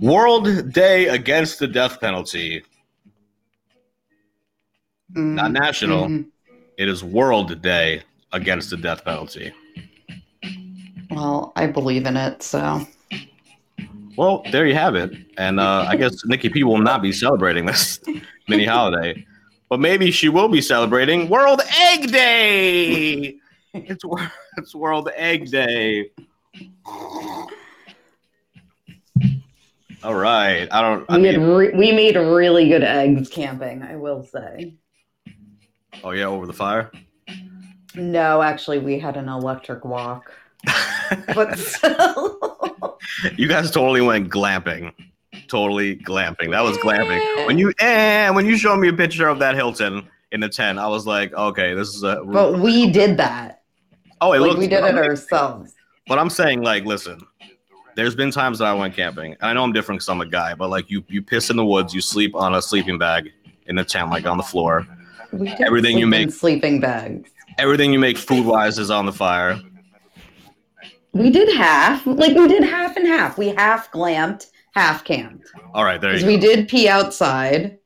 [0.00, 2.62] World Day Against the Death Penalty.
[5.14, 6.06] Not national.
[6.06, 6.26] Mhm.
[6.76, 9.52] It is World Day Against the Death Penalty.
[11.10, 12.86] Well, I believe in it, so.
[14.16, 15.12] Well, there you have it.
[15.38, 18.00] And uh, I guess Nikki P will not be celebrating this
[18.48, 19.24] mini holiday,
[19.68, 21.60] but maybe she will be celebrating World
[21.92, 23.36] Egg Day.
[23.78, 24.02] It's
[24.56, 26.10] it's World Egg Day.
[30.02, 30.68] All right.
[30.70, 31.04] I don't.
[31.08, 34.74] I We, had mean, re- we made really good eggs camping, I will say.
[36.04, 36.90] oh yeah, over the fire.
[37.94, 40.32] No, actually, we had an electric wok.
[41.34, 42.98] But still.
[43.36, 44.92] you guys totally went glamping.
[45.46, 46.50] Totally glamping.
[46.50, 47.46] That was glamping.
[47.46, 50.78] When you and when you showed me a picture of that Hilton in the tent,
[50.80, 52.22] I was like, okay, this is a.
[52.24, 53.62] but we did that.
[54.20, 54.58] oh, it like, looks.
[54.58, 55.74] we did it ourselves.
[56.08, 57.20] But I'm saying, like, listen,
[57.96, 60.26] there's been times that I went camping, and I know I'm different because I'm a
[60.26, 63.32] guy, but like, you you piss in the woods, you sleep on a sleeping bag
[63.66, 64.86] in the tent, like on the floor.
[65.60, 67.28] Everything you make- sleeping bags.
[67.58, 69.58] Everything you make food wise is on the fire.
[71.12, 72.06] We did half.
[72.06, 73.38] Like we did half and half.
[73.38, 75.50] We half glamped, half camped.
[75.72, 76.26] All right, there you go.
[76.26, 77.78] we did pee outside,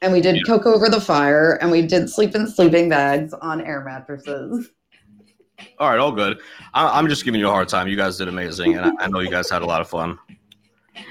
[0.00, 0.42] and we did Yeah.
[0.46, 4.70] cook over the fire, and we did sleep in sleeping bags on air mattresses.
[5.78, 6.38] All right, all good.
[6.74, 7.88] I, I'm just giving you a hard time.
[7.88, 10.18] You guys did amazing, and I, I know you guys had a lot of fun.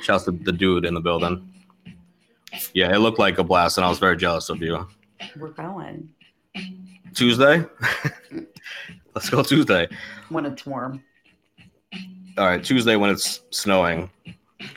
[0.04, 1.54] Shouts to the dude in the building.
[2.74, 4.88] Yeah, it looked like a blast, and I was very jealous of you.
[5.38, 6.10] We're going
[7.14, 7.66] Tuesday?
[9.16, 9.88] Let's go Tuesday.
[10.30, 11.04] when it's warm.
[12.38, 14.10] All right, Tuesday when it's snowing.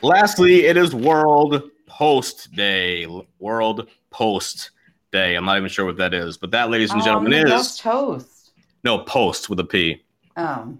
[0.01, 3.05] Lastly, it is World Post Day.
[3.39, 4.71] World Post
[5.11, 5.35] Day.
[5.35, 8.40] I'm not even sure what that is, but that, ladies and gentlemen, Um, is toast.
[8.83, 10.03] No post with a P.
[10.37, 10.77] Oh,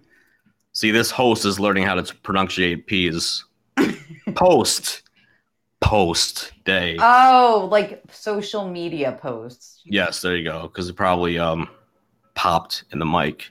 [0.74, 3.44] See, this host is learning how to pronunciate P's.
[4.36, 5.02] Post.
[5.82, 6.96] Post Day.
[7.00, 9.82] oh, like social media posts.
[9.84, 10.62] Yes, there you go.
[10.64, 11.68] Because it probably um
[12.36, 13.50] popped in the mic.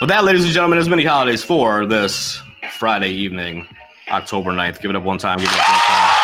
[0.00, 2.40] But that, ladies and gentlemen, is many holidays for this
[2.78, 3.66] Friday evening,
[4.08, 4.80] October 9th.
[4.80, 5.38] Give it up one time.
[5.38, 6.15] Give it up one time.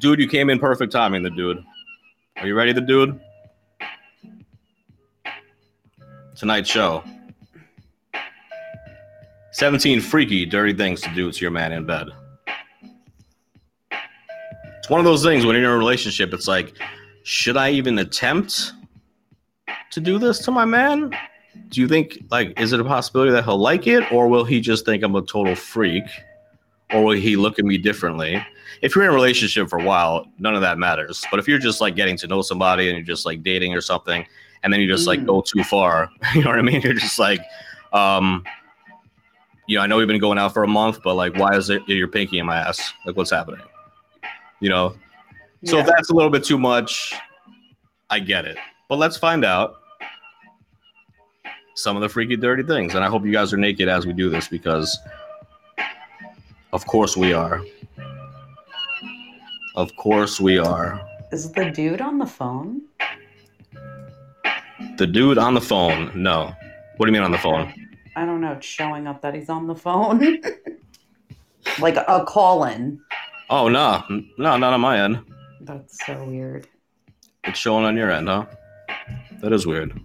[0.00, 1.62] Dude, you came in perfect timing, the dude.
[2.38, 3.20] Are you ready, the dude?
[6.34, 7.04] Tonight's show.
[9.52, 12.08] 17 freaky, dirty things to do to your man in bed.
[14.78, 16.72] It's one of those things when you're in a relationship, it's like,
[17.24, 18.72] should I even attempt
[19.90, 21.14] to do this to my man?
[21.68, 24.62] Do you think, like, is it a possibility that he'll like it, or will he
[24.62, 26.04] just think I'm a total freak,
[26.92, 28.44] or will he look at me differently?
[28.82, 31.24] If you're in a relationship for a while, none of that matters.
[31.30, 33.80] But if you're just like getting to know somebody and you're just like dating or
[33.80, 34.24] something,
[34.62, 35.26] and then you just like Mm.
[35.26, 36.80] go too far, you know what I mean?
[36.80, 37.40] You're just like,
[37.92, 38.44] um,
[39.66, 41.70] you know, I know we've been going out for a month, but like, why is
[41.70, 42.92] it your pinky in my ass?
[43.06, 43.60] Like, what's happening?
[44.60, 44.96] You know.
[45.64, 47.14] So if that's a little bit too much,
[48.08, 48.56] I get it.
[48.88, 49.74] But let's find out
[51.74, 52.94] some of the freaky, dirty things.
[52.94, 54.98] And I hope you guys are naked as we do this because,
[56.72, 57.62] of course, we are.
[59.76, 61.00] Of course, we are.
[61.32, 62.82] Is the dude on the phone?
[64.96, 66.10] The dude on the phone.
[66.14, 66.52] No.
[66.96, 67.72] What do you mean on the phone?
[68.16, 68.52] I don't know.
[68.52, 70.40] It's showing up that he's on the phone.
[71.80, 73.00] like a call in.
[73.48, 74.02] Oh, no.
[74.38, 75.20] No, not on my end.
[75.60, 76.66] That's so weird.
[77.44, 78.46] It's showing on your end, huh?
[79.40, 79.98] That is weird.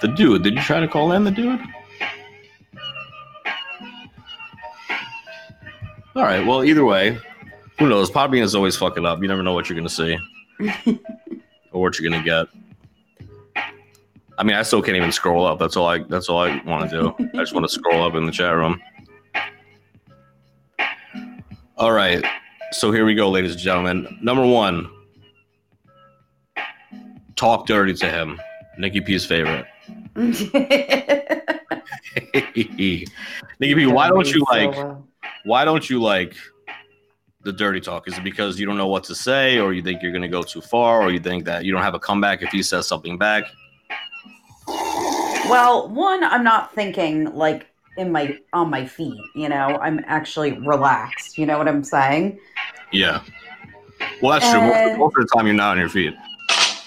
[0.00, 1.60] The dude, did you try to call in the dude?
[6.16, 7.16] All right, well, either way,
[7.78, 8.10] who knows?
[8.10, 9.22] Podbean is always fucking up.
[9.22, 10.18] You never know what you're going to see
[11.72, 12.46] or what you're going to get.
[14.36, 15.58] I mean, I still can't even scroll up.
[15.58, 17.14] That's all I that's all I want to do.
[17.34, 18.80] I just want to scroll up in the chat room.
[21.76, 22.24] All right.
[22.72, 24.18] So here we go, ladies and gentlemen.
[24.20, 24.90] Number one,
[27.36, 28.40] talk dirty to him.
[28.78, 29.66] Nikki P's favorite.
[30.16, 30.42] Nikki
[33.58, 34.74] P, why don't you like?
[35.44, 36.34] Why don't you like
[37.42, 38.06] the dirty talk?
[38.08, 40.28] Is it because you don't know what to say, or you think you're going to
[40.28, 42.86] go too far, or you think that you don't have a comeback if he says
[42.86, 43.44] something back?
[44.68, 49.78] Well, one, I'm not thinking like in my on my feet, you know.
[49.80, 51.38] I'm actually relaxed.
[51.38, 52.38] You know what I'm saying?
[52.92, 53.22] Yeah.
[54.22, 54.60] Well, that's true.
[54.60, 56.14] Most, most of the time, you're not on your feet.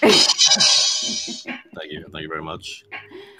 [1.74, 2.06] Thank you.
[2.10, 2.84] Thank you very much.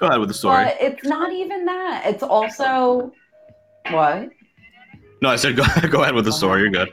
[0.00, 0.64] Go ahead with the story.
[0.64, 2.03] But it's not even that.
[2.07, 3.12] It's also
[3.90, 4.31] what?
[5.24, 6.37] No, I said go, go ahead with the uh-huh.
[6.37, 6.60] story.
[6.60, 6.92] You're good.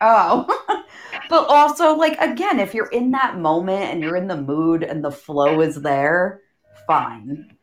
[0.00, 0.82] Oh.
[1.30, 5.04] but also like again, if you're in that moment and you're in the mood and
[5.04, 6.40] the flow is there,
[6.84, 7.56] fine.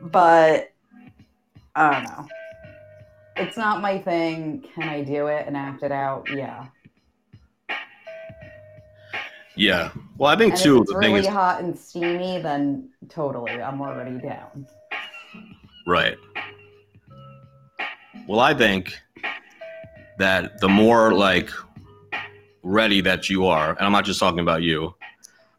[0.00, 0.72] But
[1.74, 2.28] I don't know.
[3.34, 4.64] It's not my thing.
[4.76, 6.28] Can I do it and act it out?
[6.32, 6.66] Yeah.
[9.56, 9.90] Yeah.
[10.16, 10.76] Well, I think And too.
[10.76, 14.64] if it's really is, hot and steamy, then totally, I'm already down.
[15.88, 16.16] right.
[18.32, 18.98] Well, I think
[20.16, 21.50] that the more like
[22.62, 24.94] ready that you are, and I'm not just talking about you.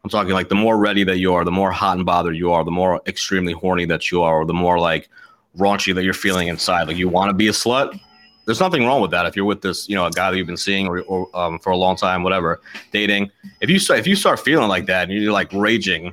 [0.02, 2.50] I'm talking like the more ready that you are, the more hot and bothered you
[2.50, 5.08] are, the more extremely horny that you are, or the more like
[5.56, 6.88] raunchy that you're feeling inside.
[6.88, 7.96] Like you want to be a slut.
[8.44, 10.48] There's nothing wrong with that if you're with this, you know, a guy that you've
[10.48, 12.60] been seeing or, or um, for a long time, whatever,
[12.90, 13.30] dating.
[13.60, 16.12] If you start if you start feeling like that and you're like raging,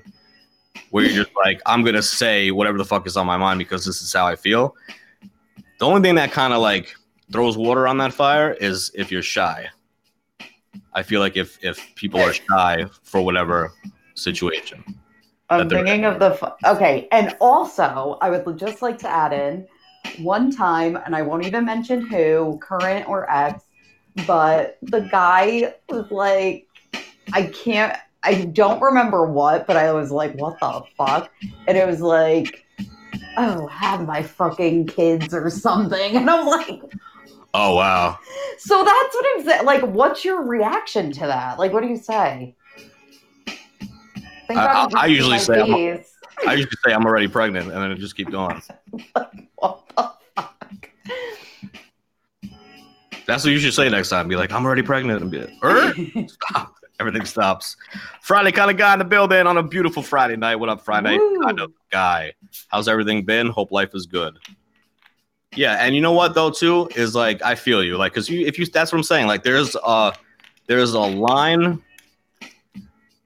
[0.92, 3.84] where you're just like, I'm gonna say whatever the fuck is on my mind because
[3.84, 4.76] this is how I feel.
[5.82, 6.96] The only thing that kind of like
[7.32, 9.68] throws water on that fire is if you're shy.
[10.94, 13.74] I feel like if if people are shy for whatever
[14.14, 14.84] situation.
[15.50, 19.68] I'm thinking of the okay, and also I would just like to add in
[20.20, 23.64] one time, and I won't even mention who, current or ex,
[24.28, 26.68] but the guy was like,
[27.34, 31.32] I can't, I don't remember what, but I was like, what the fuck?
[31.68, 32.68] And it was like,
[33.38, 36.82] oh, have my fucking kids or something, and I'm like,
[37.54, 38.18] Oh wow.
[38.58, 39.66] so that's what I'm saying.
[39.66, 41.60] Like, what's your reaction to that?
[41.60, 42.56] Like, what do you say?
[44.50, 46.04] I- I- I usually say I'm-
[46.48, 48.62] I usually say I'm already pregnant and then it just keep going.
[49.56, 49.94] What the
[50.36, 50.90] fuck?
[53.28, 54.28] That's what you should say next time.
[54.28, 55.94] Be like, I'm already pregnant and be like, er?
[56.28, 56.74] Stop.
[57.02, 57.78] Everything stops.
[58.22, 60.58] Friday kind of guy in the building on a beautiful Friday night.
[60.58, 61.42] What up, Friday Woo.
[61.42, 62.32] kind of guy?
[62.68, 63.48] How's everything been?
[63.48, 64.38] Hope life is good.
[65.56, 68.46] Yeah, and you know what though too is like I feel you like because you
[68.46, 70.14] if you that's what I'm saying like there's a
[70.68, 71.82] there's a line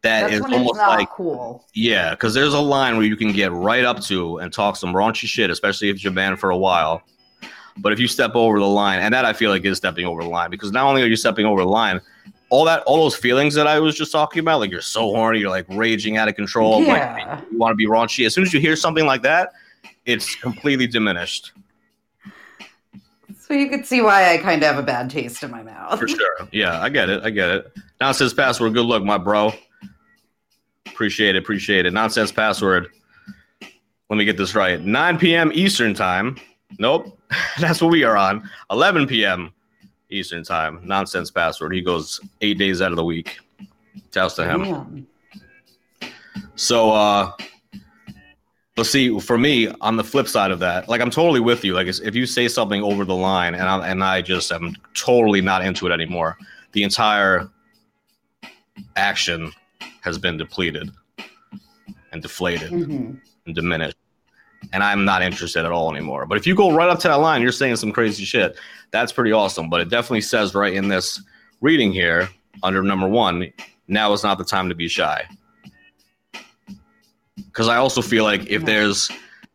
[0.03, 1.65] that That's is almost not like cool.
[1.73, 4.93] yeah because there's a line where you can get right up to and talk some
[4.93, 7.03] raunchy shit especially if you're banned for a while
[7.78, 10.23] but if you step over the line and that I feel like is stepping over
[10.23, 11.99] the line because not only are you stepping over the line
[12.50, 15.39] all that all those feelings that I was just talking about like you're so horny
[15.39, 18.54] you're like raging out of control like you want to be raunchy as soon as
[18.54, 19.52] you hear something like that
[20.06, 21.54] it's completely diminished
[23.48, 26.00] So you could see why I kind of have a bad taste in my mouth.
[26.00, 26.48] For sure.
[26.52, 27.24] Yeah, I get it.
[27.24, 27.72] I get it.
[28.14, 28.74] Says password.
[28.74, 29.54] Good luck, my bro.
[30.88, 31.39] Appreciate it.
[31.39, 31.93] Appreciate it.
[31.93, 32.88] Nonsense password.
[34.10, 34.82] Let me get this right.
[34.82, 35.52] 9 p.m.
[35.54, 36.38] Eastern time.
[36.80, 37.20] Nope.
[37.60, 38.50] That's what we are on.
[38.72, 39.52] 11 p.m.
[40.10, 40.80] Eastern time.
[40.84, 41.74] Nonsense password.
[41.74, 43.39] He goes eight days out of the week.
[44.14, 45.08] Shouts to him.
[46.56, 47.32] So, uh,
[48.76, 51.74] but see, for me, on the flip side of that, like I'm totally with you.
[51.74, 55.41] Like if you say something over the line, and I and I just am totally
[55.41, 56.38] not into it anymore,
[56.74, 57.49] the entire
[58.95, 59.51] action
[60.01, 60.91] has been depleted
[62.12, 63.20] and deflated Mhm.
[63.45, 63.97] and diminished,
[64.74, 66.26] and I'm not interested at all anymore.
[66.26, 68.57] But if you go right up to that line, you're saying some crazy shit.
[68.91, 69.70] That's pretty awesome.
[69.70, 71.22] But it definitely says right in this
[71.61, 72.30] reading here
[72.63, 73.51] under number one,
[73.88, 75.26] now is not the time to be shy
[77.55, 79.09] because I also feel like if there's,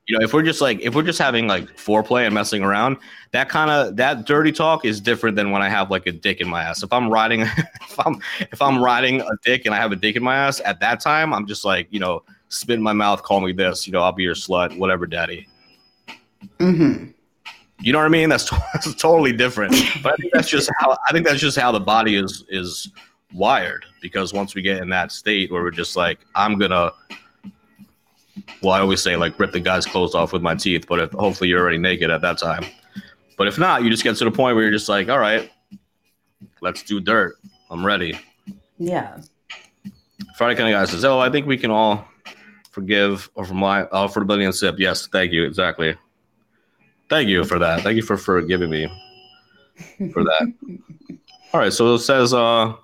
[0.06, 2.96] you know, if we're just like if we're just having like foreplay and messing around,
[3.32, 6.40] that kind of that dirty talk is different than when I have like a dick
[6.40, 6.82] in my ass.
[6.82, 10.16] If I'm riding, if I'm if I'm riding a dick and I have a dick
[10.16, 13.22] in my ass, at that time I'm just like you know spit in my mouth,
[13.22, 15.48] call me this, you know, I'll be your slut, whatever, daddy.
[16.58, 17.14] Mhm.
[17.80, 18.28] You know what I mean?
[18.28, 19.74] That's, that's totally different.
[20.02, 22.90] But I think that's just how I think that's just how the body is is
[23.32, 23.86] wired.
[24.02, 26.92] Because once we get in that state where we're just like, I'm gonna,
[28.62, 30.86] well, I always say like rip the guy's clothes off with my teeth.
[30.88, 32.64] But if hopefully you're already naked at that time.
[33.38, 35.50] But if not, you just get to the point where you're just like, all right,
[36.60, 37.36] let's do dirt.
[37.70, 38.18] I'm ready.
[38.78, 39.18] Yeah.
[40.36, 42.06] Friday kind of guy says, "Oh, I think we can all
[42.70, 45.44] forgive or from my oh, for the billion sip." Yes, thank you.
[45.44, 45.96] Exactly.
[47.08, 47.82] Thank you for that.
[47.82, 48.88] Thank you for forgiving me
[50.12, 50.52] for that.
[51.52, 51.72] all right.
[51.72, 52.74] So it says, uh,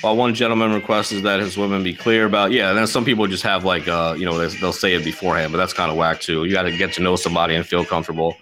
[0.00, 2.68] while one gentleman requests that his women be clear about, yeah.
[2.68, 5.52] And then some people just have like, uh, you know, they, they'll say it beforehand,
[5.52, 6.44] but that's kind of whack too.
[6.44, 8.36] You got to get to know somebody and feel comfortable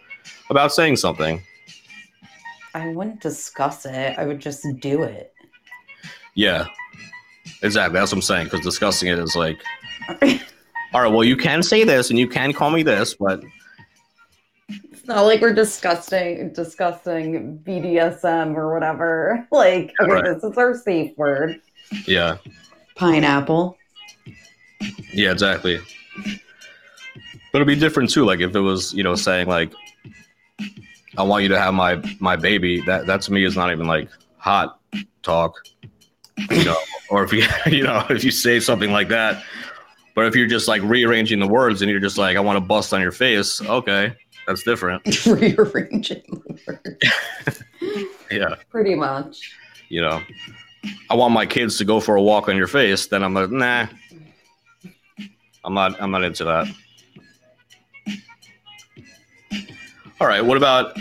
[0.51, 1.43] about saying something.
[2.74, 4.18] I wouldn't discuss it.
[4.18, 5.35] I would just do it.
[6.35, 6.66] Yeah,
[7.62, 7.99] exactly.
[7.99, 8.45] That's what I'm saying.
[8.45, 9.62] Because discussing it is like,
[10.93, 13.43] all right, well, you can say this and you can call me this, but
[14.68, 19.47] It's not like we're discussing discussing BDSM or whatever.
[19.53, 20.24] Like, okay, Right.
[20.24, 21.61] this is our safe word.
[22.07, 22.36] yeah,
[22.97, 23.76] Pineapple.
[25.12, 25.80] yeah, exactly.
[27.53, 28.24] But it'd be different too.
[28.24, 29.72] Like if it was, you know, saying like,
[31.18, 33.86] "I want you to have my my baby," that that to me is not even
[33.86, 34.80] like hot
[35.22, 35.57] talk,
[36.51, 36.76] you know.
[37.11, 39.43] or if you you know if you say something like that,
[40.14, 42.61] but if you're just like rearranging the words and you're just like, "I want to
[42.61, 44.14] bust on your face," okay,
[44.47, 45.26] that's different.
[45.26, 47.03] Rearranging the word.
[48.30, 48.55] Yeah.
[48.70, 49.53] Pretty much.
[49.91, 50.22] you know,
[51.11, 53.51] I want my kids to go for a walk on your face, then I'm like,
[53.51, 53.87] nah,
[55.64, 56.66] I'm not, I'm not into that.
[60.18, 60.97] All right, what about?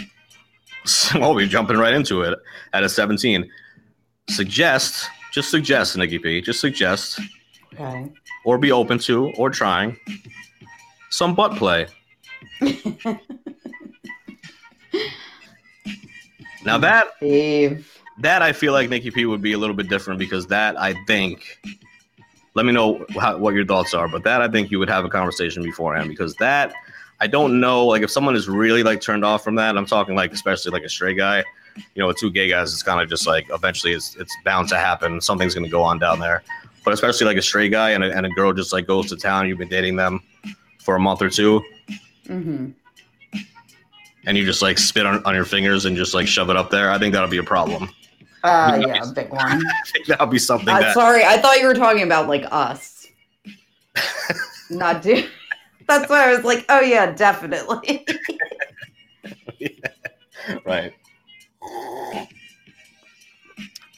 [1.15, 2.37] Well, we're jumping right into it
[2.73, 3.49] at a 17.
[4.29, 7.19] Suggest, just suggest, Nikki P, just suggest,
[7.73, 8.11] Okay.
[8.45, 9.97] or be open to, or trying
[11.09, 11.87] some butt play.
[16.63, 17.99] now that Dave.
[18.19, 20.93] that I feel like Nikki P would be a little bit different because that I
[21.05, 21.59] think.
[22.53, 25.05] Let me know how, what your thoughts are, but that I think you would have
[25.05, 26.73] a conversation beforehand because that
[27.21, 27.85] I don't know.
[27.85, 30.83] Like if someone is really like turned off from that, I'm talking like especially like
[30.83, 31.45] a straight guy.
[31.77, 34.67] You know, with two gay guys, it's kind of just like eventually it's it's bound
[34.69, 35.21] to happen.
[35.21, 36.43] Something's gonna go on down there.
[36.83, 39.15] But especially like a straight guy and a, and a girl just like goes to
[39.15, 39.47] town.
[39.47, 40.21] You've been dating them
[40.79, 41.61] for a month or two,
[42.27, 42.69] hmm
[44.27, 46.69] and you just like spit on, on your fingers and just like shove it up
[46.69, 46.91] there.
[46.91, 47.89] I think that'll be a problem.
[48.43, 49.39] Uh, yeah, guys- big one.
[49.41, 50.93] I think that'll be something Uh, that.
[50.93, 53.07] sorry, I thought you were talking about like us.
[54.69, 55.27] Not do.
[55.87, 58.05] That's why I was like, oh yeah, definitely.
[60.65, 60.93] right.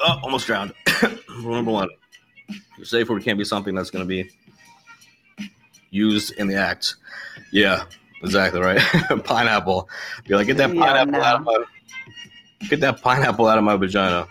[0.01, 0.73] Oh, almost drowned.
[1.29, 1.89] Rule number one:
[2.77, 4.29] your safe word can't be something that's going to be
[5.91, 6.95] used in the act.
[7.51, 7.85] Yeah,
[8.21, 8.79] exactly right.
[9.23, 9.87] pineapple.
[10.27, 11.21] Be like, get that Yeah, pineapple no.
[11.21, 11.63] out of my.
[12.69, 14.27] Get that pineapple out of my vagina.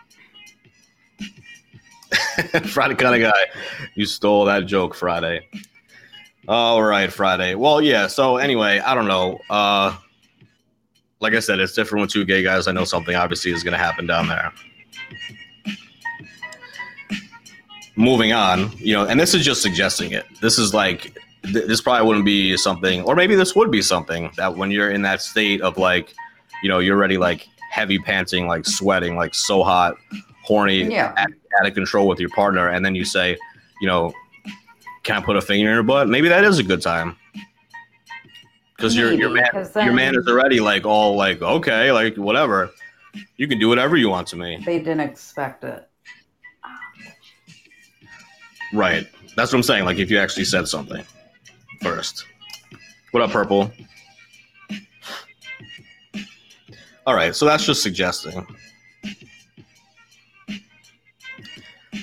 [2.68, 3.60] Friday kind of guy.
[3.94, 5.46] You stole that joke, Friday.
[6.48, 7.54] All right, Friday.
[7.54, 8.06] Well, yeah.
[8.06, 9.38] So anyway, I don't know.
[9.48, 9.96] Uh,
[11.20, 12.66] like I said, it's different with two gay guys.
[12.66, 14.52] I know something obviously is going to happen down there.
[17.96, 20.24] Moving on, you know, and this is just suggesting it.
[20.40, 24.30] This is like, th- this probably wouldn't be something, or maybe this would be something
[24.36, 26.14] that when you're in that state of like,
[26.62, 29.94] you know, you're already like heavy panting, like sweating, like so hot,
[30.42, 31.12] horny, Yeah.
[31.18, 31.28] out,
[31.60, 33.36] out of control with your partner, and then you say,
[33.82, 34.12] you know,
[35.02, 36.08] can I put a finger in your butt?
[36.08, 37.16] Maybe that is a good time.
[38.76, 42.70] Because your your man 'cause your man is already like all like okay like whatever,
[43.36, 44.60] you can do whatever you want to me.
[44.64, 45.88] They didn't expect it.
[48.72, 49.06] Right.
[49.36, 49.84] That's what I'm saying.
[49.84, 51.04] Like if you actually said something
[51.80, 52.26] first.
[53.10, 53.70] What up, Purple?
[57.04, 58.46] All right, so that's just suggesting.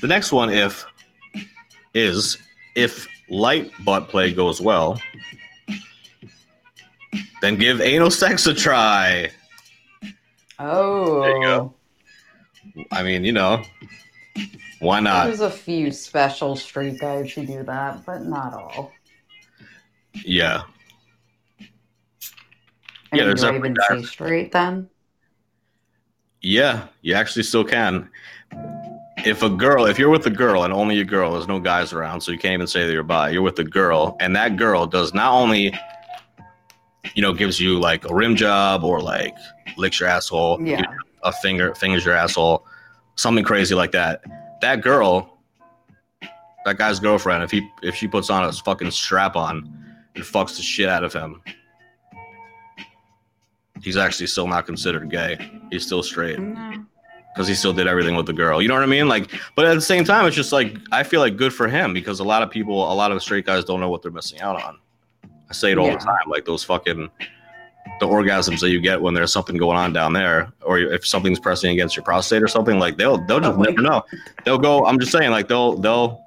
[0.02, 0.86] The next one, if
[1.94, 2.38] is
[2.76, 5.02] if light butt play goes well,
[7.42, 9.32] then give anal sex a try.
[10.60, 11.22] Oh.
[11.22, 11.74] There you go.
[12.92, 13.64] I mean, you know,
[14.80, 15.26] why not?
[15.26, 18.92] There's a few special street guys who do that, but not all.
[20.26, 20.64] Yeah.
[23.12, 24.90] And Yeah, there's do I definitely even say straight then?
[26.42, 28.10] Yeah, you actually still can.
[29.26, 31.92] If a girl, if you're with a girl and only a girl, there's no guys
[31.92, 33.32] around, so you can't even say that you're bi.
[33.32, 35.74] You're with a girl, and that girl does not only,
[37.16, 39.36] you know, gives you like a rim job or like
[39.76, 40.84] licks your asshole, Yeah.
[41.24, 42.66] a finger fingers your asshole,
[43.16, 44.22] something crazy like that.
[44.62, 45.38] That girl,
[46.66, 49.74] that guy's girlfriend, if he if she puts on a fucking strap on
[50.16, 51.41] and fucks the shit out of him,
[53.82, 55.38] he's actually still not considered gay.
[55.72, 56.39] He's still straight
[57.34, 58.62] because he still did everything with the girl.
[58.62, 59.07] You know what I mean?
[59.07, 61.93] Like, but at the same time, it's just like I feel like good for him
[61.93, 64.41] because a lot of people, a lot of straight guys don't know what they're missing
[64.41, 64.78] out on.
[65.49, 65.93] I say it all Yeah.
[65.97, 67.10] the time, like those fucking
[68.00, 71.39] the orgasms that you get when there's something going on down there, or if something's
[71.39, 72.80] pressing against your prostate or something.
[72.80, 74.06] Like they'll they'll just Oh never know.
[74.45, 74.86] They'll go.
[74.86, 76.24] I'm just saying, like they'll they'll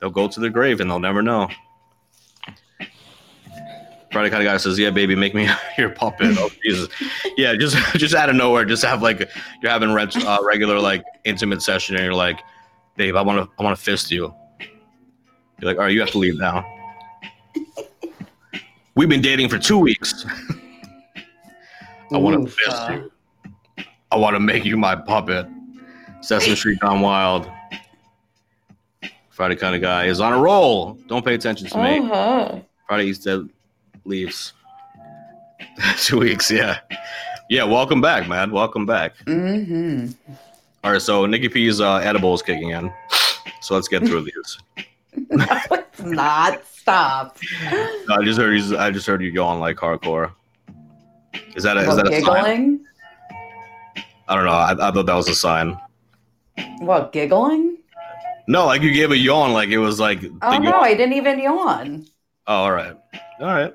[0.00, 1.48] they'll go to the grave and they'll never know.
[4.10, 6.88] Friday kind of guy says, "Yeah, baby, make me your puppet." Oh Jesus,
[7.36, 9.28] yeah, just just out of nowhere, just have like
[9.62, 12.40] you're having uh, regular like intimate session, and you're like,
[12.96, 14.34] "Babe, I want to I want to fist you."
[15.60, 16.77] You're like, "All right, you have to leave now."
[18.98, 20.26] We've been dating for two weeks.
[22.10, 22.98] I want to fist uh,
[23.76, 23.84] you.
[24.10, 25.46] I want to make you my puppet.
[26.20, 27.48] Sesame Street gone wild.
[29.30, 30.94] Friday kind of guy is on a roll.
[31.06, 32.00] Don't pay attention to me.
[32.00, 32.58] uh-huh.
[32.88, 33.48] Friday East Dead
[34.04, 34.52] leaves.
[35.98, 36.80] Two weeks, yeah.
[37.48, 38.50] Yeah, welcome back, man.
[38.50, 39.14] Welcome back.
[39.26, 40.12] Mhm.
[40.82, 42.92] All right, so Nikki P's uh, edible is kicking in.
[43.60, 44.58] So let's get through these.
[46.00, 46.64] No, not.
[46.66, 47.38] Stop.
[47.62, 48.78] I just heard you.
[48.78, 50.32] I just heard you yawn like hardcore.
[51.54, 52.84] Is that a, is that a sign?
[54.28, 54.52] I don't know.
[54.52, 55.78] I, I thought that was a sign.
[56.78, 57.78] What, giggling?
[58.46, 60.24] No, like you gave a yawn, like it was like.
[60.42, 62.06] Oh, no, I didn't even yawn.
[62.46, 62.96] Oh, all right,
[63.40, 63.74] all right.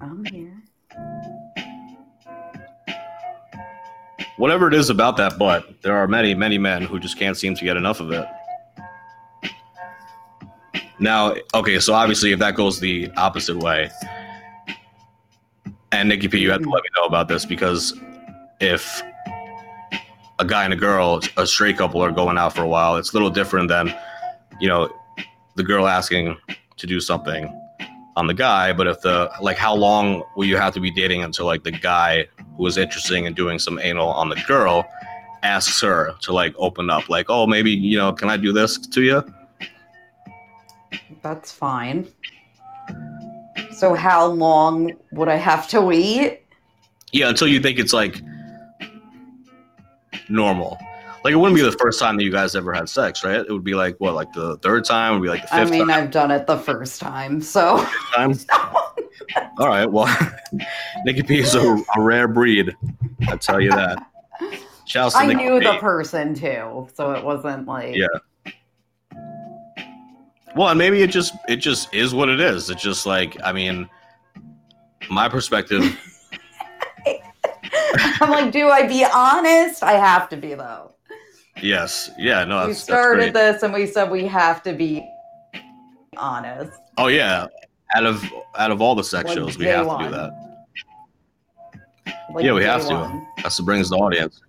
[0.00, 0.60] I'm here.
[4.36, 7.54] Whatever it is about that butt, there are many, many men who just can't seem
[7.54, 8.26] to get enough of it.
[11.00, 13.90] Now, okay, so obviously, if that goes the opposite way,
[15.92, 17.98] and Nikki P, you have to let me know about this because
[18.60, 19.02] if
[20.38, 23.12] a guy and a girl, a straight couple, are going out for a while, it's
[23.12, 23.94] a little different than,
[24.60, 24.92] you know,
[25.56, 26.36] the girl asking
[26.76, 27.52] to do something
[28.16, 28.72] on the guy.
[28.72, 31.72] But if the like, how long will you have to be dating until like the
[31.72, 32.26] guy
[32.56, 34.84] who is interested in doing some anal on the girl
[35.42, 38.78] asks her to like open up, like, oh, maybe you know, can I do this
[38.78, 39.24] to you?
[41.28, 42.08] That's fine.
[43.70, 46.40] So, how long would I have to wait?
[47.12, 48.22] Yeah, until you think it's like
[50.30, 50.78] normal.
[51.22, 53.40] Like it wouldn't be the first time that you guys ever had sex, right?
[53.40, 55.12] It would be like what, like the third time?
[55.12, 55.68] It would be like the fifth.
[55.68, 55.90] I mean, time.
[55.90, 57.86] I've done it the first time, so.
[58.14, 58.32] time.
[59.58, 60.08] All right, well,
[61.04, 62.74] Nikki P is a, a rare breed.
[63.28, 64.02] I tell you that.
[64.86, 65.66] Shouts I Nikki knew P.
[65.66, 67.96] the person too, so it wasn't like.
[67.96, 68.06] Yeah.
[70.56, 72.70] Well, and maybe it just it just is what it is.
[72.70, 73.88] It's just like I mean,
[75.10, 75.98] my perspective.
[78.20, 79.82] I'm like, do I be honest?
[79.82, 80.92] I have to be though.
[81.62, 85.04] Yes, yeah, no, we started this and we said we have to be
[86.16, 86.72] honest.
[86.96, 87.46] Oh yeah,
[87.94, 88.24] out of
[88.56, 90.48] out of all the sex Like shows, we have to do that.
[92.32, 92.94] Like Yeah, we have to.
[92.94, 93.26] one.
[93.42, 94.40] That's what brings the audience.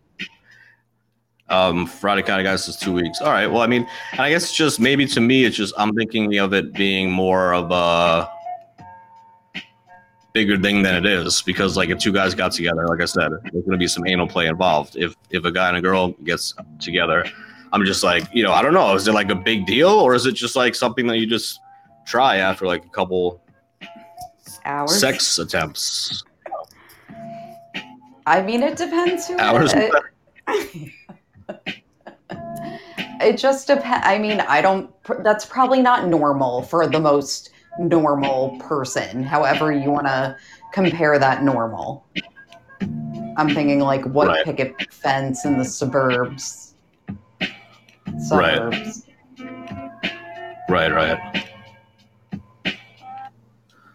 [1.49, 3.21] Um, Friday kind of guys is two weeks.
[3.21, 3.47] All right.
[3.47, 6.37] Well, I mean, and I guess it's just maybe to me, it's just I'm thinking
[6.37, 8.29] of it being more of a
[10.33, 13.31] bigger thing than it is because like if two guys got together, like I said,
[13.43, 14.95] there's going to be some anal play involved.
[14.95, 17.25] If if a guy and a girl gets together,
[17.71, 20.13] I'm just like, you know, I don't know, is it like a big deal or
[20.15, 21.59] is it just like something that you just
[22.05, 23.41] try after like a couple
[24.65, 24.99] Hours.
[24.99, 26.23] sex attempts?
[28.25, 29.37] I mean, it depends who.
[29.39, 29.73] Hours.
[33.21, 34.05] It, just depends.
[34.05, 34.91] I mean, I don't.
[35.23, 39.23] That's probably not normal for the most normal person.
[39.23, 40.37] However, you want to
[40.73, 42.05] compare that normal.
[43.37, 44.45] I'm thinking like what Right.
[44.45, 46.75] picket fence in the suburbs.
[48.27, 49.05] Suburbs.
[50.69, 51.45] Right, right.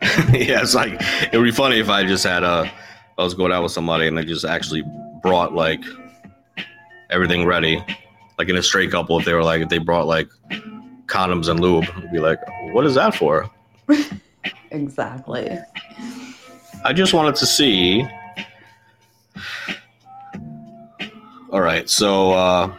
[0.32, 0.92] yeah, it's like
[1.32, 2.70] it would be funny if I just had a
[3.16, 4.82] I was going out with somebody and they just actually
[5.22, 5.82] brought like
[7.14, 7.82] everything ready,
[8.38, 9.18] like in a straight couple.
[9.18, 10.28] If they were like if they brought like
[11.06, 12.38] condoms and lube, I'd be like,
[12.72, 13.50] what is that for?
[14.70, 15.56] Exactly.
[16.84, 18.06] I just wanted to see.
[21.50, 22.76] All right, so uh,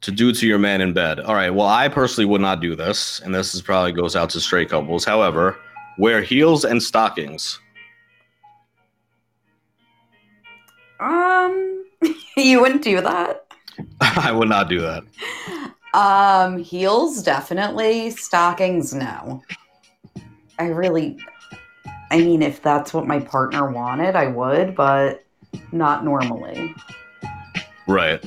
[0.00, 1.20] to do to your man in bed.
[1.20, 4.30] All right, well, I personally would not do this, and this is probably goes out
[4.30, 5.04] to straight couples.
[5.04, 5.56] However,
[5.96, 7.60] wear heels and stockings.
[12.44, 13.46] you wouldn't do that.
[14.00, 15.04] I would not do that.
[15.94, 19.42] Um, heels definitely, stockings no.
[20.58, 21.18] I really,
[22.10, 25.24] I mean, if that's what my partner wanted, I would, but
[25.72, 26.74] not normally.
[27.86, 28.22] Right.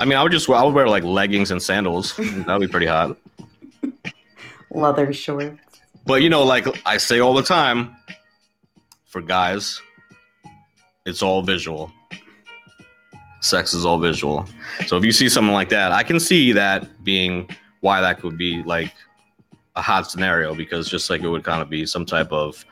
[0.00, 2.16] I mean, I would just I would wear like leggings and sandals.
[2.16, 3.16] That'd be pretty hot.
[4.70, 5.60] Leather shorts.
[6.06, 7.96] But you know, like I say all the time,
[9.06, 9.82] for guys,
[11.04, 11.90] it's all visual.
[13.40, 14.46] Sex is all visual.
[14.86, 17.48] So if you see something like that, I can see that being
[17.80, 18.92] why that could be like
[19.76, 22.64] a hot scenario because just like it would kind of be some type of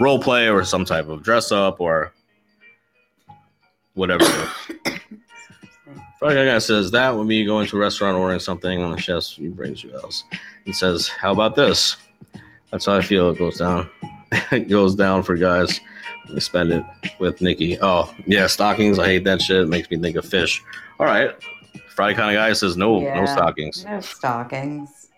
[0.00, 2.12] role play or some type of dress up or
[3.94, 4.24] whatever.
[6.18, 9.24] Friday guy says that when you go into a restaurant ordering something on the chef
[9.24, 10.24] he brings you else.
[10.64, 11.96] He says, How about this?
[12.70, 13.88] That's how I feel it goes down.
[14.52, 15.80] it goes down for guys.
[16.28, 16.84] When spend it
[17.18, 17.78] with Nikki.
[17.80, 18.98] Oh, yeah, stockings.
[18.98, 19.62] I hate that shit.
[19.62, 20.62] It makes me think of fish.
[20.98, 21.34] All right.
[21.94, 23.84] Friday kind of guy says no, no stockings.
[23.84, 25.08] No stockings.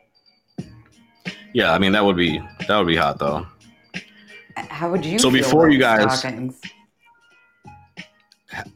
[1.52, 3.46] Yeah, I mean that would be that would be hot though.
[4.56, 5.18] How would you?
[5.18, 6.60] So before you guys- stockings?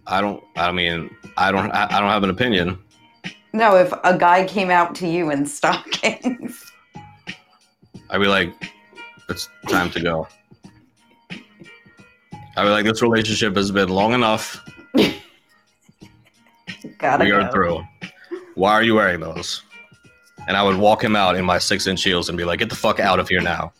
[0.07, 0.43] I don't.
[0.57, 1.71] I mean, I don't.
[1.71, 2.79] I, I don't have an opinion.
[3.53, 6.71] No, if a guy came out to you in stockings,
[8.11, 8.53] I'd be like,
[9.29, 10.29] it's time to go.
[12.57, 14.65] I'd be like, this relationship has been long enough.
[16.99, 17.83] gotta we are through.
[18.55, 19.63] Why are you wearing those?
[20.47, 22.71] And I would walk him out in my six inch heels and be like, get
[22.71, 23.73] the fuck out of here now.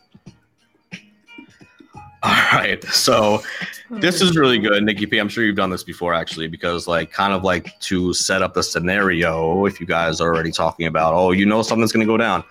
[2.23, 2.83] All right.
[2.85, 3.43] So
[3.91, 5.19] this is really good, Nikki P.
[5.19, 8.55] I'm sure you've done this before, actually, because like kind of like to set up
[8.55, 9.67] the scenario.
[9.67, 12.43] If you guys are already talking about, oh, you know something's gonna go down,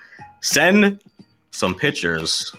[0.42, 1.02] send
[1.52, 2.56] some pictures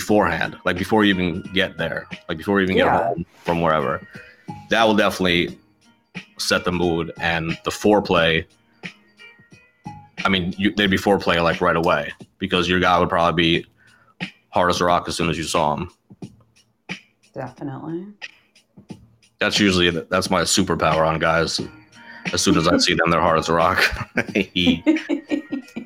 [0.00, 4.06] beforehand, like before you even get there, like before you even get home from wherever.
[4.68, 5.58] That will definitely
[6.38, 8.44] set the mood and the foreplay.
[10.22, 13.66] I mean, you, they'd be foreplay like right away because your guy would probably be
[14.50, 15.90] hard as a rock as soon as you saw him.
[17.32, 18.06] Definitely.
[19.38, 21.58] That's usually that's my superpower on guys.
[22.34, 23.82] As soon as I see them, they're hard as a rock.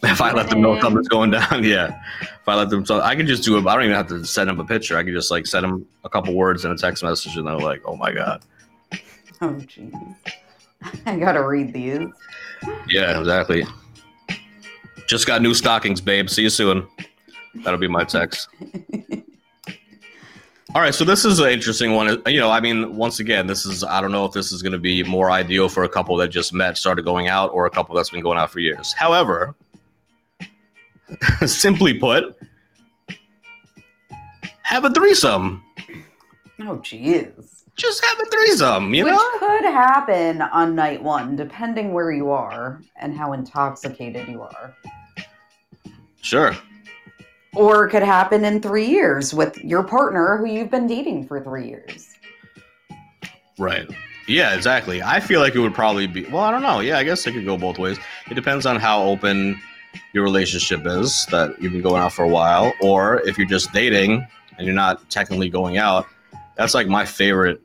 [0.04, 2.02] if I let them know something's going down, yeah.
[2.22, 3.66] If I let them, so I can just do it.
[3.66, 4.96] I don't even have to send them a picture.
[4.96, 7.58] I can just like send them a couple words in a text message, and they're
[7.58, 8.42] like, "Oh my god."
[9.42, 10.16] Oh, jeez.
[11.06, 12.08] I gotta read these.
[12.88, 13.66] Yeah, exactly.
[15.06, 16.30] Just got new stockings, babe.
[16.30, 16.86] See you soon.
[17.56, 18.48] That'll be my text.
[20.72, 22.22] All right, so this is an interesting one.
[22.26, 24.72] You know, I mean, once again, this is I don't know if this is going
[24.72, 27.70] to be more ideal for a couple that just met, started going out, or a
[27.70, 28.92] couple that's been going out for years.
[28.92, 29.56] However,
[31.46, 32.36] simply put,
[34.62, 35.62] have a threesome.
[36.60, 37.64] Oh, jeez.
[37.76, 38.92] Just have a threesome.
[38.94, 44.28] You Which know, could happen on night one, depending where you are and how intoxicated
[44.28, 44.74] you are.
[46.20, 46.54] sure.
[47.54, 51.42] Or it could happen in three years with your partner who you've been dating for
[51.42, 52.14] three years.
[53.58, 53.88] Right.
[54.28, 55.02] Yeah, exactly.
[55.02, 56.24] I feel like it would probably be.
[56.26, 56.78] Well, I don't know.
[56.80, 57.98] Yeah, I guess it could go both ways.
[58.30, 59.60] It depends on how open
[60.12, 63.72] your relationship is that you've been going out for a while, or if you're just
[63.72, 64.26] dating
[64.56, 66.06] and you're not technically going out.
[66.56, 67.60] That's like my favorite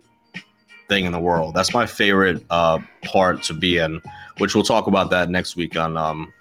[0.87, 1.53] thing in the world.
[1.53, 4.01] That's my favorite uh, part to be in,
[4.37, 6.31] which we'll talk about that next week on um,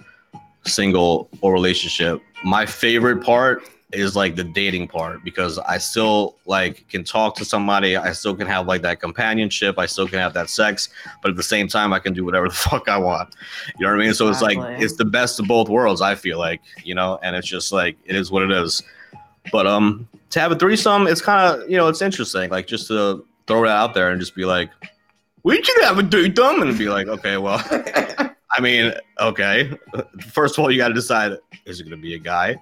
[0.65, 2.21] single or relationship.
[2.45, 3.65] My favorite part
[3.95, 7.97] is like the dating part because I still like can talk to somebody.
[7.97, 9.79] I still can have like that companionship.
[9.79, 10.89] I still can have that sex,
[11.23, 13.35] but at the same time, I can do whatever the fuck I want.
[13.79, 14.15] You know what I mean?
[14.15, 16.01] So it's like it's the best of both worlds.
[16.01, 18.83] I feel like you know, and it's just like it is what it is.
[19.53, 22.51] But um, to have a threesome, it's kind of you know, it's interesting.
[22.51, 24.71] Like just to throw it out there and just be like,
[25.43, 27.63] we should have a threesome, and be like, okay, well.
[28.57, 29.77] I mean, okay.
[30.31, 32.57] First of all, you got to decide: is it going to be a guy?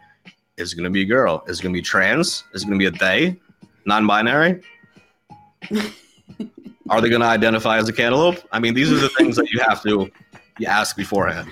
[0.63, 1.45] Is it going to be a girl?
[1.49, 2.45] Is it going to be trans?
[2.55, 3.37] Is it going to be a they?
[3.85, 4.63] Non-binary?
[6.89, 8.39] Are they going to identify as a cantaloupe?
[8.53, 10.11] I mean, these are the things that you have to
[10.59, 11.49] you ask beforehand.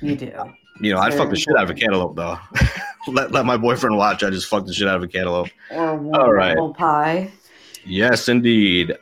[0.00, 0.32] You do.
[0.80, 2.38] You know, I'd Very fuck the shit out of a cantaloupe though.
[3.08, 4.22] let let my boyfriend watch.
[4.22, 5.48] I just fuck the shit out of a cantaloupe.
[5.70, 6.56] Or All right.
[6.74, 7.30] pie.
[7.84, 8.94] Yes, indeed.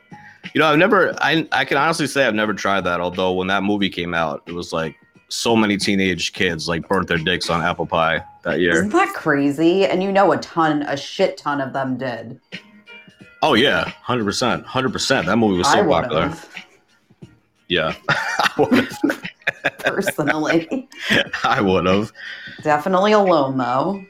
[0.53, 1.13] You know, I've never.
[1.21, 3.01] I I can honestly say I've never tried that.
[3.01, 4.95] Although when that movie came out, it was like
[5.29, 8.73] so many teenage kids like burnt their dicks on apple pie that year.
[8.73, 9.85] Isn't that crazy?
[9.85, 12.39] And you know a ton, a shit ton of them did.
[13.41, 15.25] Oh yeah, hundred percent, hundred percent.
[15.27, 16.33] That movie was so popular.
[17.67, 19.23] Yeah, I would have.
[19.79, 20.87] personally.
[21.43, 22.11] I would have.
[22.63, 24.03] Definitely alone though.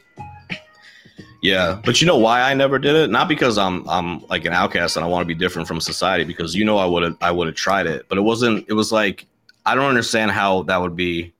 [1.41, 3.11] Yeah, but you know why I never did it?
[3.11, 6.23] Not because I'm I'm like an outcast and I want to be different from society.
[6.23, 8.65] Because you know I would have I would have tried it, but it wasn't.
[8.67, 9.27] It was like
[9.65, 11.33] I don't understand how that would be.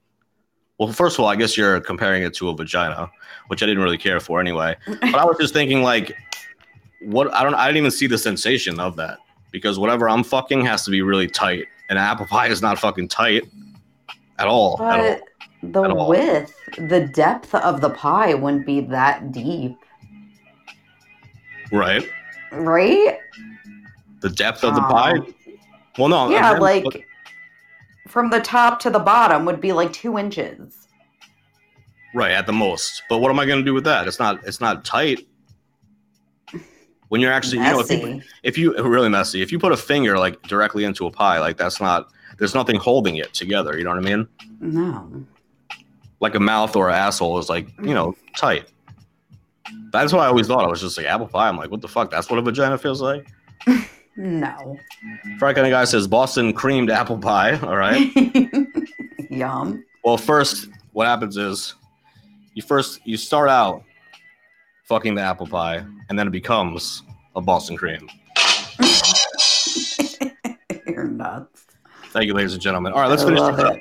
[0.77, 3.09] Well, first of all, I guess you're comparing it to a vagina,
[3.47, 4.75] which I didn't really care for anyway.
[4.87, 6.15] But I was just thinking like,
[7.01, 9.19] what I don't I didn't even see the sensation of that
[9.51, 13.07] because whatever I'm fucking has to be really tight, and apple pie is not fucking
[13.07, 13.43] tight
[14.39, 14.81] at all.
[14.83, 15.19] At all.
[15.61, 16.09] But the At all.
[16.09, 19.77] width, the depth of the pie wouldn't be that deep,
[21.71, 22.07] Right?
[22.51, 23.17] right?
[24.21, 24.89] The depth of the Oh.
[24.91, 25.13] pie.
[25.97, 26.29] Well, no.
[26.29, 26.97] yeah, again, like but-
[28.07, 30.87] from the top to the bottom would be like two inches.
[32.13, 33.03] Right, at the most.
[33.09, 34.07] But what am I going to do with that?
[34.07, 34.45] It's not.
[34.45, 35.27] It's not tight.
[37.09, 39.77] When you're actually, you know, if you, if you really messy, if you put a
[39.77, 42.09] finger like directly into a pie, like that's not.
[42.37, 43.77] There's nothing holding it together.
[43.77, 44.27] You know what I mean?
[44.59, 45.25] No.
[46.19, 48.71] Like a mouth or an asshole is like you know tight.
[49.91, 50.63] That's what I always thought.
[50.63, 51.49] I was just like apple pie.
[51.49, 52.11] I'm like, what the fuck?
[52.11, 53.27] That's what a vagina feels like.
[54.17, 54.77] No.
[55.39, 57.57] Fried kind of guy says Boston creamed apple pie.
[57.59, 58.09] All right.
[59.29, 59.83] Yum.
[60.03, 61.75] Well, first, what happens is
[62.53, 63.83] you first you start out
[64.83, 67.03] fucking the apple pie, and then it becomes
[67.35, 68.07] a Boston cream.
[70.87, 71.65] You're nuts.
[72.11, 72.93] Thank you, ladies and gentlemen.
[72.93, 73.79] All right, let's I finish love this up.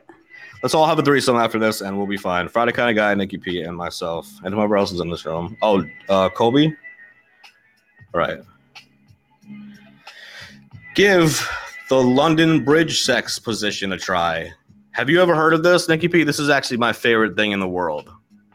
[0.62, 2.49] Let's all have a threesome after this, and we'll be fine.
[2.49, 5.57] Friday kind of guy, Nikki P, and myself, and whoever else is in this room.
[5.62, 6.66] Oh, uh, Kobe.
[8.14, 8.39] All right.
[10.95, 11.49] Give
[11.88, 14.53] the London Bridge sex position a try.
[14.92, 16.22] Have you ever heard of this, Nikki P?
[16.22, 18.09] This is actually my favorite thing in the world.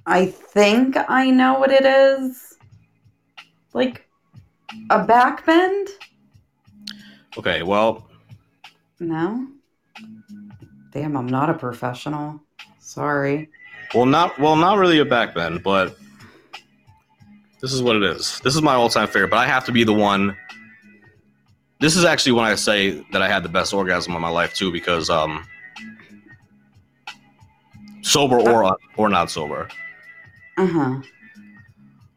[0.05, 2.57] I think I know what it is.
[3.73, 4.07] Like
[4.89, 5.89] a back bend?
[7.37, 8.09] Okay, well,
[8.99, 9.47] No.
[10.91, 12.41] Damn, I'm not a professional.
[12.79, 13.49] Sorry.
[13.93, 15.97] Well, not well, not really a backbend, but
[17.61, 18.39] this is what it is.
[18.39, 20.35] This is my all-time favorite, but I have to be the one.
[21.79, 24.53] This is actually when I say that I had the best orgasm of my life
[24.53, 25.45] too, because um,
[28.01, 29.69] sober or or not sober.
[30.57, 31.01] Uh huh.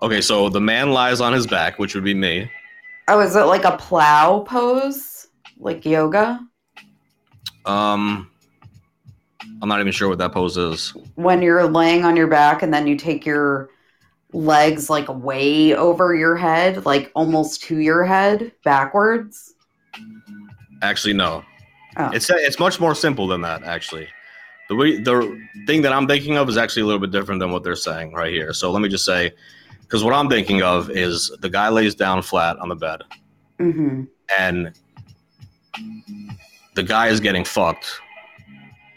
[0.02, 2.50] Okay, so the man lies on his back, which would be me.
[3.06, 5.28] Oh, is it like a plow pose?
[5.58, 6.40] Like yoga?
[7.64, 8.28] Um,
[9.60, 10.92] I'm not even sure what that pose is.
[11.14, 13.70] When you're laying on your back and then you take your
[14.32, 19.54] legs like way over your head, like almost to your head backwards.
[20.82, 21.44] Actually, no.
[21.96, 22.10] Oh.
[22.12, 23.62] It's it's much more simple than that.
[23.64, 24.08] Actually,
[24.68, 27.50] the way the thing that I'm thinking of is actually a little bit different than
[27.52, 28.52] what they're saying right here.
[28.52, 29.32] So let me just say,
[29.82, 33.02] because what I'm thinking of is the guy lays down flat on the bed,
[33.60, 34.04] Mm-hmm.
[34.38, 34.72] and
[36.74, 38.00] the guy is getting fucked,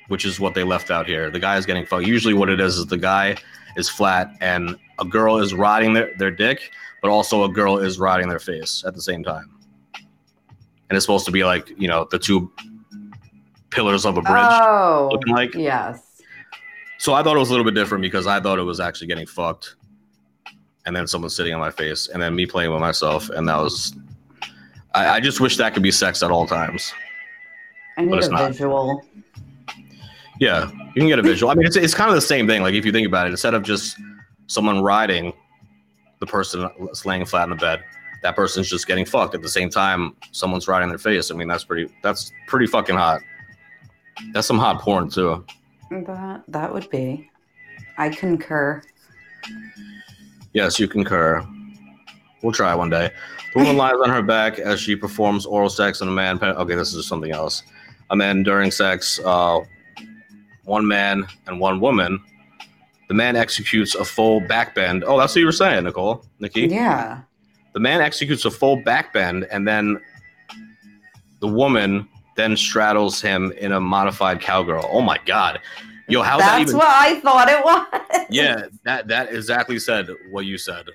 [0.07, 1.29] which is what they left out here.
[1.29, 2.05] The guy is getting fucked.
[2.07, 3.35] Usually, what it is is the guy
[3.75, 6.71] is flat, and a girl is riding their, their dick,
[7.01, 9.51] but also a girl is riding their face at the same time.
[10.89, 12.51] And it's supposed to be like you know the two
[13.71, 15.53] pillars of a bridge Oh, looking like.
[15.53, 16.01] yes.
[16.97, 19.07] So I thought it was a little bit different because I thought it was actually
[19.07, 19.75] getting fucked,
[20.85, 23.57] and then someone sitting on my face, and then me playing with myself, and that
[23.57, 23.93] was.
[24.93, 26.93] I, I just wish that could be sex at all times.
[27.97, 28.51] I need a not.
[28.51, 29.03] visual.
[30.39, 31.51] Yeah, you can get a visual.
[31.51, 32.61] I mean, it's it's kind of the same thing.
[32.61, 33.97] Like if you think about it, instead of just
[34.47, 35.33] someone riding
[36.19, 36.69] the person
[37.05, 37.83] laying flat in the bed,
[38.21, 40.15] that person's just getting fucked at the same time.
[40.31, 41.31] Someone's riding their face.
[41.31, 41.93] I mean, that's pretty.
[42.03, 43.21] That's pretty fucking hot.
[44.33, 45.45] That's some hot porn too.
[45.91, 47.29] That that would be.
[47.97, 48.81] I concur.
[50.53, 51.45] Yes, you concur.
[52.41, 53.11] We'll try one day.
[53.53, 56.41] The woman lies on her back as she performs oral sex on a man.
[56.41, 57.63] Okay, this is something else.
[58.09, 59.61] A man during sex, uh,
[60.65, 62.21] one man and one woman.
[63.07, 65.03] The man executes a full back bend.
[65.05, 66.25] Oh, that's what you were saying, Nicole.
[66.39, 66.61] Nikki.
[66.61, 67.21] Yeah.
[67.73, 70.01] The man executes a full back bend, and then
[71.39, 74.89] the woman then straddles him in a modified cowgirl.
[74.91, 75.59] Oh my god.
[76.07, 78.27] Yo, how that That's even what I thought it was.
[78.29, 80.85] yeah, that that exactly said what you said.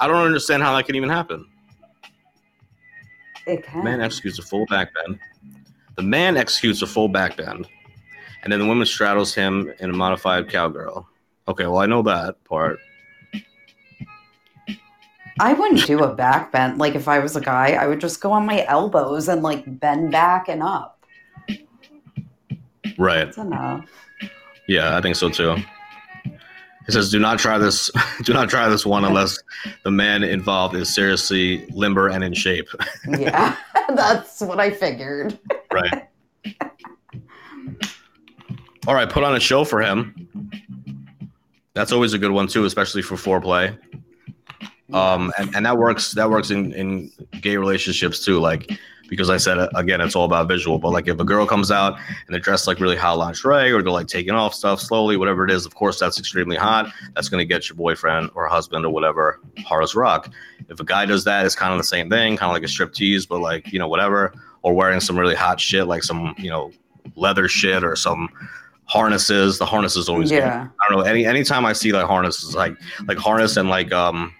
[0.00, 1.46] I don't understand how that can even happen.
[3.46, 3.84] It can.
[3.84, 5.18] Man executes a full back bend.
[5.96, 7.68] The man executes a full back bend,
[8.42, 11.08] and then the woman straddles him in a modified cowgirl.
[11.48, 12.78] Okay, well I know that part.
[15.40, 16.78] I wouldn't do a back bend.
[16.78, 19.64] Like if I was a guy, I would just go on my elbows and like
[19.80, 21.04] bend back and up.
[22.98, 23.24] Right.
[23.24, 23.88] That's enough.
[24.68, 25.56] Yeah, I think so too.
[26.88, 27.90] It says, "Do not try this.
[28.24, 29.38] Do not try this one unless
[29.84, 32.68] the man involved is seriously limber and in shape."
[33.08, 33.56] Yeah,
[33.94, 35.38] that's what I figured.
[35.72, 36.08] right.
[38.86, 40.28] All right, put on a show for him.
[41.74, 43.78] That's always a good one too, especially for foreplay.
[44.92, 46.12] Um, and, and that works.
[46.12, 47.10] That works in in
[47.40, 48.40] gay relationships too.
[48.40, 48.70] Like
[49.08, 50.78] because I said again, it's all about visual.
[50.78, 53.82] But like if a girl comes out and they're dressed like really hot lingerie, or
[53.82, 56.92] they're like taking off stuff slowly, whatever it is, of course that's extremely hot.
[57.14, 60.32] That's going to get your boyfriend or husband or whatever hard as rock.
[60.68, 62.68] If a guy does that, it's kind of the same thing, kind of like a
[62.68, 66.34] strip tease, but like you know whatever, or wearing some really hot shit like some
[66.38, 66.72] you know
[67.14, 68.28] leather shit or some
[68.92, 69.58] harnesses.
[69.58, 70.36] The harness is always good.
[70.40, 70.68] yeah.
[70.80, 71.04] I don't know.
[71.04, 72.76] Any anytime I see like harnesses, like
[73.06, 74.34] like harness and like um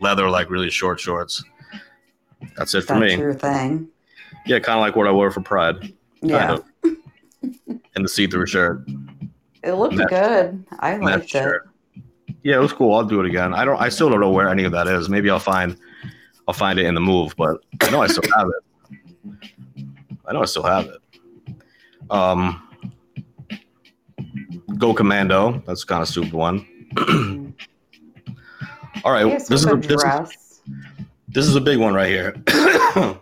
[0.00, 1.42] leather, like really short shorts.
[2.56, 3.18] That's it for That's me.
[3.18, 3.88] your thing.
[4.46, 5.92] Yeah, kind of like what I wore for Pride.
[6.22, 6.52] Yeah.
[6.54, 6.64] of.
[7.94, 8.86] And the see-through shirt.
[9.62, 10.64] It looked good.
[10.78, 11.30] I liked it.
[11.30, 11.68] shirt.
[12.42, 12.94] Yeah, it was cool.
[12.94, 13.52] I'll do it again.
[13.54, 13.80] I don't.
[13.80, 15.08] I still don't know where any of that is.
[15.08, 15.76] Maybe I'll find.
[16.46, 18.62] I'll find it in the move, but I know I still have it.
[20.26, 21.00] I know I still have it.
[22.10, 22.66] Um,
[24.80, 25.62] Go Commando.
[25.66, 26.66] That's kind of stupid one.
[29.04, 30.62] All right, this is, a, this, is,
[31.28, 32.34] this is a big one right here.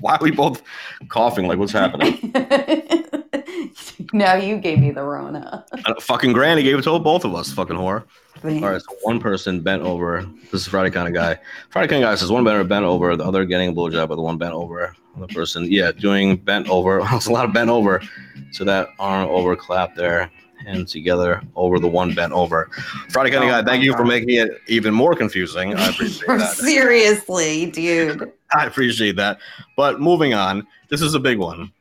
[0.00, 0.62] Why are we both
[1.08, 1.46] coughing?
[1.46, 2.32] Like, what's happening?
[4.12, 5.64] now you gave me the Rona.
[5.84, 7.52] Uh, fucking Granny gave it to both of us.
[7.52, 8.04] Fucking whore.
[8.38, 8.62] Thanks.
[8.62, 10.28] All right, so one person bent over.
[10.50, 11.38] This is Friday kind of guy.
[11.70, 14.18] Friday kind of guy says one better bent over, the other getting a blowjob with
[14.18, 14.94] the one bent over.
[15.16, 17.00] The person, yeah, doing bent over.
[17.12, 18.02] It's a lot of bent over.
[18.50, 20.30] So that arm over clap there,
[20.64, 22.66] hands together over the one bent over.
[23.10, 25.74] Friday Oh guy, thank you for making it even more confusing.
[25.74, 26.52] I appreciate that.
[26.56, 28.32] Seriously, dude.
[28.54, 29.38] I appreciate that.
[29.76, 31.72] But moving on, this is a big one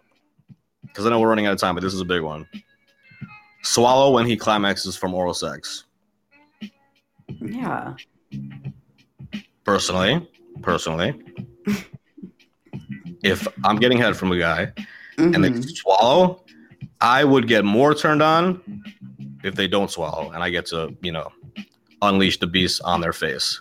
[0.88, 2.48] because I know we're running out of time, but this is a big one.
[3.64, 5.86] Swallow when he climaxes from oral sex.
[7.40, 7.96] Yeah.
[9.64, 10.28] personally,
[10.62, 11.14] personally,
[13.24, 14.72] if I'm getting head from a guy
[15.18, 15.70] and they Mhm.
[15.78, 16.43] swallow,
[17.04, 18.62] I would get more turned on
[19.44, 21.32] if they don't swallow and I get to, you know,
[22.02, 23.60] unleash the beast on their face.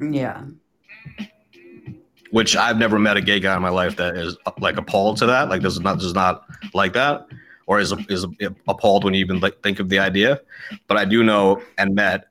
[0.00, 0.44] Yeah.
[2.30, 5.18] Which I've never met a gay guy in my life that is uh, like appalled
[5.18, 6.44] to that, like does not does not
[6.74, 7.26] like that,
[7.66, 8.26] or is is
[8.68, 10.40] appalled when you even like think of the idea.
[10.88, 12.24] But I do know and met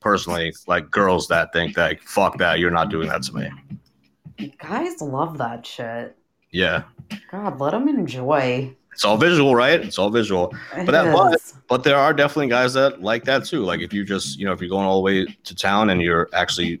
[0.00, 4.50] personally like girls that think that fuck that, you're not doing that to me.
[4.58, 6.16] Guys love that shit.
[6.50, 6.84] Yeah.
[7.30, 8.74] God, let them enjoy.
[8.94, 9.80] It's all visual, right?
[9.84, 10.54] It's all visual.
[10.74, 13.62] But that was- But there are definitely guys that like that too.
[13.64, 16.00] Like if you just, you know, if you're going all the way to town and
[16.00, 16.80] you're actually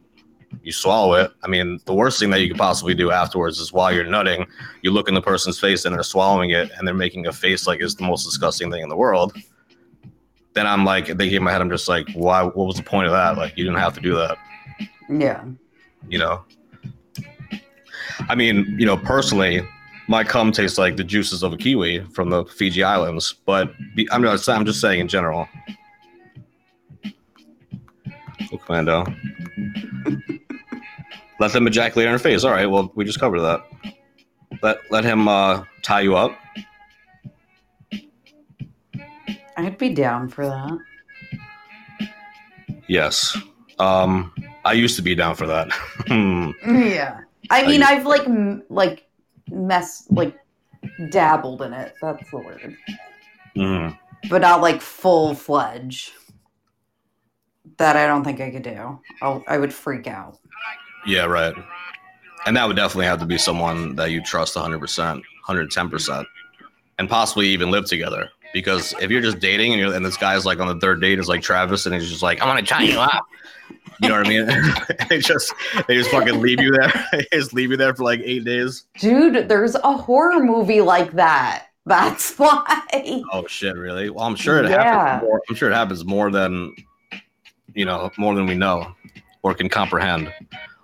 [0.62, 1.32] you swallow it.
[1.42, 4.46] I mean, the worst thing that you could possibly do afterwards is while you're nutting,
[4.82, 7.66] you look in the person's face and they're swallowing it and they're making a face
[7.66, 9.32] like it's the most disgusting thing in the world.
[10.52, 13.06] Then I'm like thinking in my head, I'm just like, why what was the point
[13.06, 13.36] of that?
[13.36, 14.38] Like you didn't have to do that,
[15.10, 15.42] Yeah.
[16.08, 16.44] you know?
[18.28, 19.66] I mean, you know, personally,
[20.08, 24.08] my cum tastes like the juices of a kiwi from the Fiji Islands, but be-
[24.12, 25.48] I'm just, I'm just saying in general.
[28.52, 29.04] Oh, Commando.
[31.40, 32.44] let them ejaculate on her face.
[32.44, 33.60] All right, well, we just covered that.
[34.62, 36.38] Let let him uh, tie you up.
[39.56, 40.78] I'd be down for that.
[42.88, 43.36] Yes.
[43.78, 44.32] Um,
[44.64, 45.68] I used to be down for that.
[46.06, 46.50] Hmm.
[46.66, 47.20] Yeah.
[47.50, 48.22] I I mean, used- I've like
[48.68, 49.06] like
[49.50, 50.38] mess like
[51.10, 51.94] dabbled in it.
[52.00, 52.76] That's the word.
[53.56, 53.98] Mhm.
[54.30, 56.12] But not like full fledged.
[57.78, 59.00] That I don't think I could do.
[59.22, 60.38] I'll, I would freak out.
[61.06, 61.54] Yeah, right.
[62.46, 66.26] And that would definitely have to be someone that you trust 100%, 110%,
[66.98, 68.28] and possibly even live together.
[68.52, 71.18] Because if you're just dating and, you're, and this guy's like on the third date
[71.18, 73.24] is like Travis and he's just like, I want to tie you up.
[74.00, 74.46] You know what I mean?
[75.08, 75.52] they just
[75.86, 76.92] they just fucking leave you there.
[77.12, 78.84] they just leave you there for like eight days.
[78.98, 81.66] Dude, there's a horror movie like that.
[81.86, 83.22] That's why.
[83.32, 84.10] Oh shit, really?
[84.10, 84.82] Well, I'm sure it Yeah.
[84.82, 85.22] happens.
[85.28, 86.74] More, I'm sure it happens more than
[87.74, 88.94] you know, more than we know,
[89.42, 90.32] or can comprehend,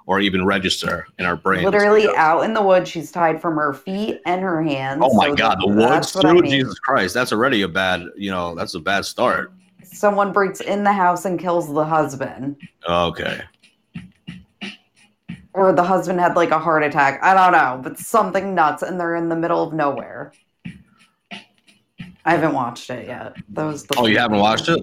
[0.06, 1.64] or even register in our brains.
[1.64, 5.00] Literally out in the woods, she's tied from her feet and her hands.
[5.04, 6.50] Oh my so god, the th- woods what I mean.
[6.50, 8.04] Jesus Christ, that's already a bad.
[8.16, 9.52] You know, that's a bad start.
[9.92, 12.56] Someone breaks in the house and kills the husband.
[12.88, 13.40] Okay.
[15.52, 17.20] or the husband had like a heart attack.
[17.22, 20.32] I don't know, but something nuts, and they're in the middle of nowhere.
[22.24, 23.34] I haven't watched it yet.
[23.50, 24.80] That was the Oh, you haven't watched it?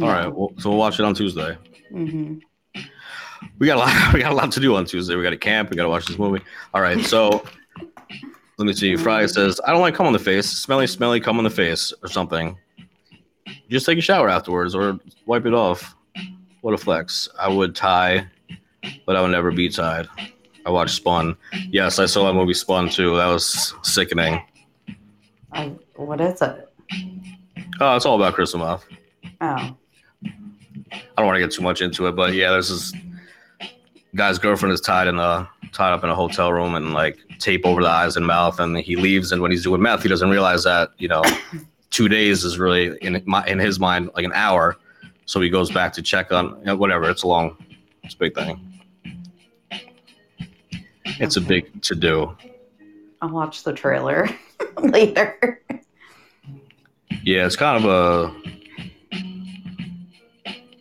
[0.00, 0.26] All right.
[0.26, 1.56] Well, so we'll watch it on Tuesday.
[1.92, 2.38] Mm-hmm.
[3.58, 4.12] We got a lot.
[4.14, 5.14] We got a lot to do on Tuesday.
[5.14, 5.70] We got to camp.
[5.70, 6.42] We got to watch this movie.
[6.74, 7.04] All right.
[7.04, 7.44] So
[8.58, 8.96] let me see.
[8.96, 10.48] Fry says, "I don't like cum on the face.
[10.48, 12.56] Smelly, smelly cum on the face, or something.
[13.68, 15.94] Just take a shower afterwards, or wipe it off.
[16.60, 17.28] What a flex.
[17.38, 18.26] I would tie,
[19.06, 20.08] but I would never be tied.
[20.66, 21.36] I watched Spun.
[21.70, 23.16] Yes, I saw that movie Spun too.
[23.16, 24.42] That was sickening.
[25.52, 26.68] I, what is it?
[27.80, 28.84] Oh, it's all about Chris Noth.
[29.40, 29.76] Oh,
[30.20, 32.92] I don't want to get too much into it, but yeah, there's this
[34.14, 37.64] guy's girlfriend is tied in a tied up in a hotel room and like tape
[37.64, 39.32] over the eyes and mouth, and he leaves.
[39.32, 41.22] And when he's doing meth, he doesn't realize that you know
[41.90, 44.76] two days is really in my in his mind like an hour.
[45.26, 47.10] So he goes back to check on you know, whatever.
[47.10, 47.56] It's a long,
[48.02, 48.80] it's a big thing.
[51.20, 52.36] It's a big to do.
[53.20, 54.28] I'll watch the trailer
[54.82, 55.62] later.
[57.24, 58.34] Yeah, it's kind of a.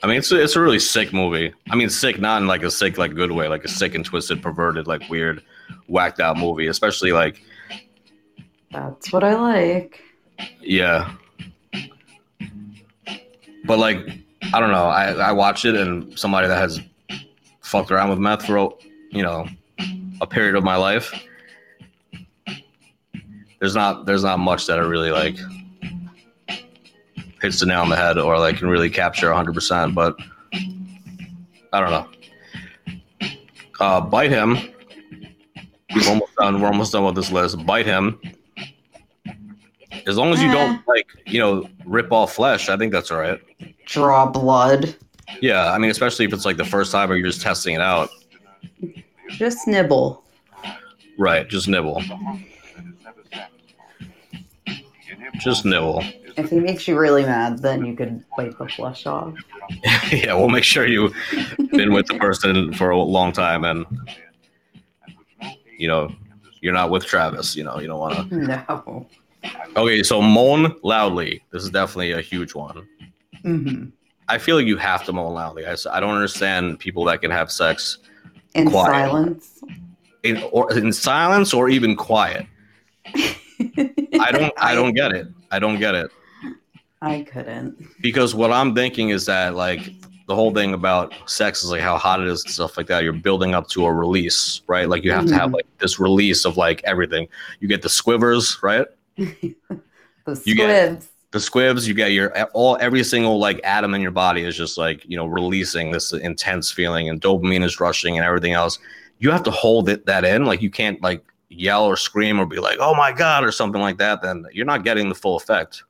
[0.03, 1.51] I mean, it's a, it's a really sick movie.
[1.71, 4.05] I mean, sick not in like a sick like good way, like a sick and
[4.05, 5.43] twisted, perverted, like weird,
[5.87, 6.67] whacked out movie.
[6.67, 7.41] Especially like,
[8.71, 10.01] That's what I like.
[10.61, 11.13] Yeah.
[13.65, 13.97] But like,
[14.53, 14.85] I don't know.
[14.85, 16.79] I I watched it and somebody that has
[17.61, 18.73] fucked around with meth for
[19.11, 19.47] you know
[20.21, 21.13] a period of my life.
[23.59, 25.37] There's not there's not much that I really like
[27.41, 29.93] hits the nail on the head or like can really capture 100%.
[29.93, 30.15] But
[31.73, 32.07] I don't know.
[33.79, 34.57] Uh, bite him.
[35.95, 36.61] We're almost done.
[36.61, 37.63] We're almost done with this list.
[37.65, 38.19] Bite him.
[40.07, 40.81] As long as you don't uh-huh.
[40.87, 43.39] like, you know, rip off flesh, I think that's all right.
[43.85, 44.95] Draw blood.
[45.41, 47.81] Yeah, I mean, especially if it's like the first time or you're just testing it
[47.81, 48.09] out.
[49.29, 50.23] Just nibble.
[51.17, 52.01] Right, just nibble.
[55.39, 56.03] Just nibble.
[56.37, 59.33] If he makes you really mad, then you could wipe the flesh off.
[60.11, 61.13] yeah, we'll make sure you've
[61.71, 63.85] been with the person for a long time and,
[65.77, 66.09] you know,
[66.61, 67.55] you're not with Travis.
[67.55, 68.35] You know, you don't want to.
[68.37, 69.07] No.
[69.75, 71.43] Okay, so moan loudly.
[71.51, 72.87] This is definitely a huge one.
[73.43, 73.85] hmm
[74.29, 75.65] I feel like you have to moan loudly.
[75.65, 77.99] I don't understand people that can have sex
[78.55, 79.07] In Quiet.
[79.09, 79.59] silence.
[80.23, 82.45] in or in silence or even quiet.
[83.15, 85.27] I don't I don't get it.
[85.51, 86.11] I don't get it.
[87.01, 87.81] I couldn't.
[88.01, 89.93] Because what I'm thinking is that like
[90.27, 93.03] the whole thing about sex is like how hot it is and stuff like that.
[93.03, 94.89] You're building up to a release, right?
[94.89, 95.53] Like you have to have Mhm.
[95.53, 97.29] like this release of like everything.
[97.61, 98.85] You get the squivers, right?
[100.25, 101.07] The You get- squibs.
[101.31, 104.77] The squibs, you get your all every single like atom in your body is just
[104.77, 108.79] like, you know, releasing this intense feeling and dopamine is rushing and everything else.
[109.19, 110.45] You have to hold it that in.
[110.45, 113.81] Like you can't like yell or scream or be like, "Oh my god" or something
[113.81, 115.83] like that, then you're not getting the full effect.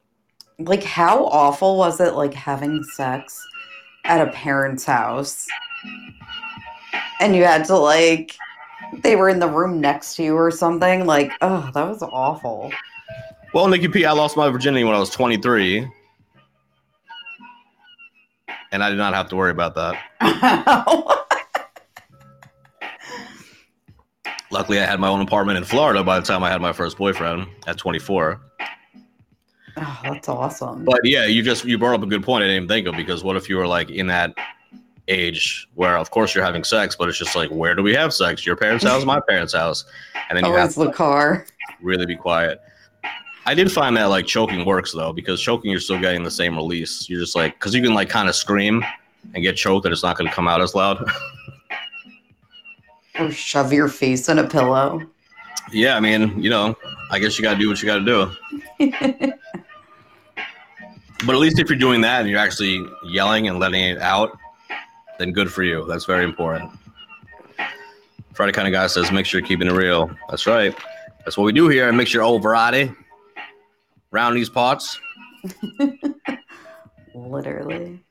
[0.60, 3.40] Like, how awful was it, like, having sex
[4.06, 5.46] at a parent's house?
[7.20, 8.36] And you had to, like,
[9.04, 11.06] they were in the room next to you or something.
[11.06, 12.72] Like, oh, that was awful.
[13.54, 15.88] Well, Nikki P, I lost my virginity when I was 23.
[18.72, 19.98] And I did not have to worry about that.
[24.52, 26.98] Luckily, I had my own apartment in Florida by the time I had my first
[26.98, 28.42] boyfriend at 24.
[29.78, 30.84] oh, that's awesome.
[30.86, 32.96] But yeah, you just you brought up a good point I didn't even think of
[32.96, 34.34] because what if you were like in that
[35.08, 38.14] age where of course you're having sex, but it's just like where do we have
[38.14, 38.46] sex?
[38.46, 39.86] Your parents' house, my parents' house,
[40.30, 41.46] and then you have Always the car.
[41.82, 42.60] really be quiet.
[43.48, 46.58] I did find that like choking works though, because choking you're still getting the same
[46.58, 47.10] release.
[47.10, 48.84] You're just like because you can like kind of scream
[49.34, 51.10] and get choked, and it's not going to come out as loud.
[53.20, 55.02] Or shove your face in a pillow.
[55.72, 56.78] yeah, I mean, you know,
[57.10, 58.06] I guess you got to do what you got to
[58.80, 59.34] do.
[61.26, 64.38] But at least if you're doing that and you're actually yelling and letting it out,
[65.18, 65.84] then good for you.
[65.88, 66.70] That's very important.
[68.34, 70.12] Friday kind of guy says, make sure you're keeping it real.
[70.30, 70.78] That's right.
[71.26, 71.88] That's what we do here.
[71.88, 72.94] I mix your old variety
[74.14, 75.00] around these pots.
[77.16, 78.04] Literally.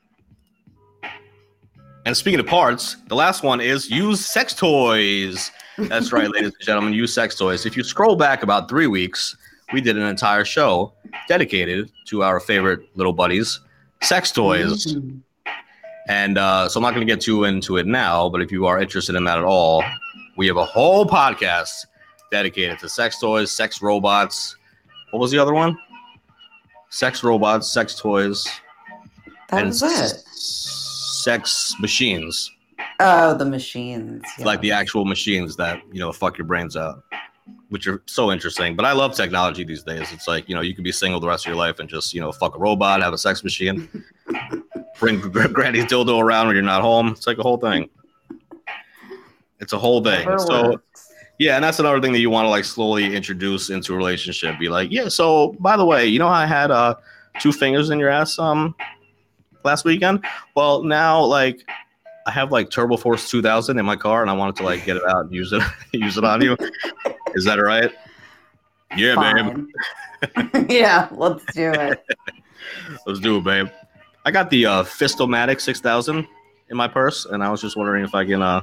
[2.04, 5.50] And speaking of parts, the last one is use sex toys.
[5.76, 7.66] That's right, ladies and gentlemen, use sex toys.
[7.66, 9.36] If you scroll back about three weeks,
[9.72, 10.92] we did an entire show
[11.28, 13.60] dedicated to our favorite little buddies,
[14.02, 14.86] sex toys.
[14.86, 15.20] Mhm.
[16.08, 18.66] And uh, so I'm not going to get too into it now, but if you
[18.66, 19.82] are interested in that at all,
[20.36, 21.86] we have a whole podcast
[22.30, 24.56] dedicated to sex toys, sex robots.
[25.10, 25.76] What was the other one?
[26.96, 28.48] Sex robots, sex toys,
[29.50, 30.16] That and was it.
[30.32, 32.50] sex machines.
[33.00, 34.22] Oh, the machines.
[34.38, 37.02] like the actual machines that you know fuck your brains out,
[37.68, 38.74] which are so interesting.
[38.76, 40.10] But I love technology these days.
[40.10, 42.14] It's like you know you could be single the rest of your life and just
[42.14, 43.86] you know fuck a robot, have a sex machine,
[44.98, 47.08] bring gr- Granny's dildo around when you're not home.
[47.08, 47.90] It's like a whole thing.
[49.60, 50.24] It's a whole thing.
[50.24, 51.05] Whatever So works.
[51.38, 54.58] Yeah, and that's another thing that you want to like slowly introduce into a relationship.
[54.58, 55.08] Be like, yeah.
[55.08, 56.94] So by the way, you know how I had uh
[57.40, 58.74] two fingers in your ass um
[59.64, 60.24] last weekend?
[60.54, 61.60] Well, now like
[62.26, 64.96] I have like Turbo Force 2000 in my car, and I wanted to like get
[64.96, 65.62] it out and use it
[65.92, 66.56] use it on you.
[67.34, 67.92] Is that right?
[68.96, 69.66] Yeah, babe.
[70.70, 72.02] Yeah, let's do it.
[73.06, 73.68] Let's do it, babe.
[74.24, 76.26] I got the uh, Fistomatic 6000
[76.70, 78.62] in my purse, and I was just wondering if I can uh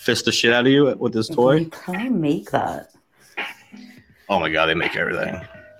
[0.00, 1.66] fist the shit out of you with this toy.
[1.66, 2.90] Can make that?
[4.28, 5.34] Oh my god, they make everything.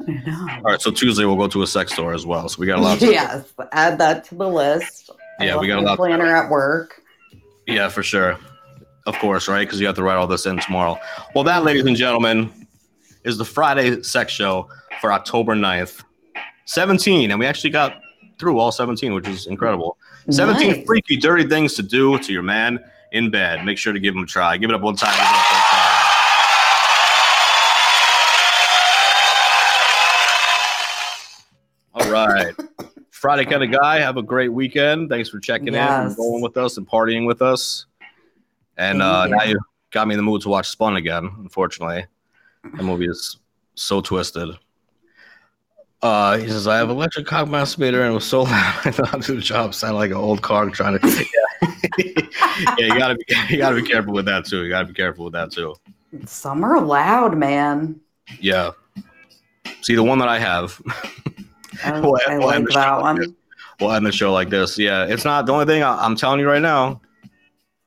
[0.08, 0.48] I know.
[0.56, 2.48] All right, so Tuesday we'll go to a sex store as well.
[2.48, 2.98] So we got a lot.
[3.00, 5.10] To, Yes, add that to the list.
[5.38, 7.00] I Yeah, we got a lot- planner at work.
[7.66, 8.36] yeah, for sure.
[9.06, 9.66] Of course, right?
[9.66, 10.98] Because you have to write all this in tomorrow.
[11.34, 12.50] Well, that, ladies and gentlemen,
[13.24, 14.68] is the Friday sex show
[15.00, 16.02] for October 9th.
[16.66, 18.00] 17, and we actually got
[18.38, 19.96] through all 17, which is incredible.
[20.30, 20.86] 17 Nice.
[20.86, 22.78] freaky, dirty things to do to your man
[23.12, 23.64] in bed.
[23.64, 24.56] Make sure to give him a try.
[24.56, 25.12] Give it up one time.
[25.12, 26.06] Give it up one time.
[31.94, 32.54] All right.
[33.10, 33.98] Friday kind of guy.
[34.00, 35.10] Have a great weekend.
[35.10, 36.18] Thanks for checking in and Yes.
[36.18, 37.86] rolling with us and partying with us.
[38.76, 39.36] And uh, you.
[39.36, 39.58] now you
[39.90, 42.06] got me in the mood to watch Spun again, unfortunately.
[42.64, 43.38] That movie is
[43.74, 44.50] so twisted.
[46.02, 49.14] Uh, he says, I have electric cock masturbator and it was so loud I thought
[49.14, 51.24] I'd do the job sounded like an old car trying to yeah.
[51.98, 52.14] yeah,
[52.78, 54.62] you gotta be you gotta be careful with that too.
[54.64, 55.74] You gotta be careful with that too.
[56.26, 58.00] Some are loud, man.
[58.40, 58.70] Yeah.
[59.82, 60.80] See the one that I have.
[61.84, 63.16] I, We'll- I we'll like the show that like one.
[63.20, 63.28] this.
[63.80, 64.78] We'll end the show like this.
[64.78, 67.00] Yeah, it's not the only thing I, I'm telling you right now.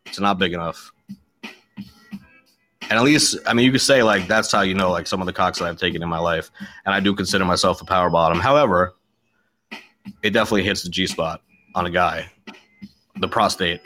[0.05, 0.91] It's not big enough.
[2.89, 5.21] And at least, I mean, you could say like that's how you know like some
[5.21, 6.51] of the cocks that I've taken in my life,
[6.85, 8.39] and I do consider myself a power bottom.
[8.39, 8.95] However,
[10.21, 11.41] it definitely hits the G spot
[11.75, 12.29] on a guy,
[13.17, 13.81] the prostate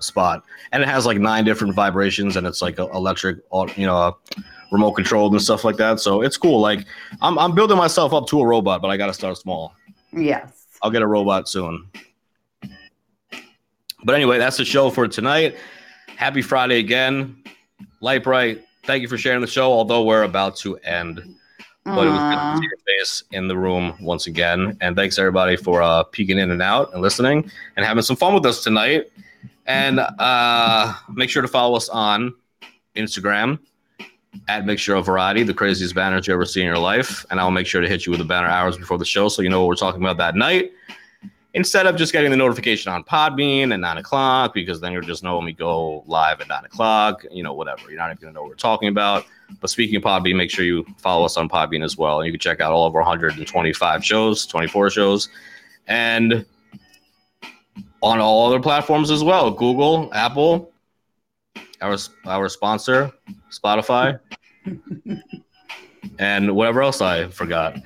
[0.00, 3.86] spot, and it has like nine different vibrations, and it's like a electric, au- you
[3.86, 4.12] know, uh,
[4.70, 6.00] remote controlled and stuff like that.
[6.00, 6.60] So it's cool.
[6.60, 6.86] Like
[7.20, 9.74] I'm, I'm building myself up to a robot, but I got to start small.
[10.12, 10.66] Yes.
[10.82, 11.88] I'll get a robot soon.
[14.04, 15.56] But anyway, that's the show for tonight.
[16.16, 17.44] Happy Friday again.
[18.00, 21.36] Light Bright, thank you for sharing the show, although we're about to end.
[21.84, 24.76] But it was good to see your face in the room once again.
[24.80, 28.34] And thanks everybody for uh, peeking in and out and listening and having some fun
[28.34, 29.10] with us tonight.
[29.66, 32.34] And uh, make sure to follow us on
[32.94, 33.58] Instagram
[34.48, 37.24] at Mixture of Variety, the craziest banners you ever see in your life.
[37.30, 39.42] And I'll make sure to hit you with a banner hours before the show so
[39.42, 40.72] you know what we're talking about that night.
[41.54, 45.22] Instead of just getting the notification on Podbean at nine o'clock, because then you'll just
[45.22, 47.82] know when we go live at nine o'clock, you know, whatever.
[47.90, 49.26] You're not even gonna know what we're talking about.
[49.60, 52.20] But speaking of Podbean, make sure you follow us on Podbean as well.
[52.20, 55.28] And you can check out all of our 125 shows, 24 shows,
[55.86, 56.44] and
[58.02, 60.72] on all other platforms as well Google, Apple,
[61.80, 61.96] our,
[62.26, 63.12] our sponsor,
[63.50, 64.18] Spotify,
[66.18, 67.76] and whatever else I forgot.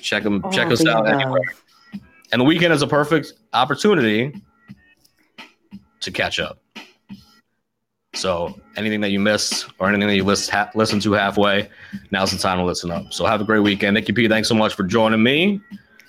[0.00, 1.42] Check them, Oh, check us out anywhere.
[2.32, 4.34] And the weekend is a perfect opportunity
[6.00, 6.58] to catch up.
[8.14, 11.68] So anything that you missed or anything that you list, ha- listen to halfway,
[12.10, 13.12] now's the time to listen up.
[13.12, 13.94] So have a great weekend.
[13.94, 15.60] Nikki P, thanks so much for joining me.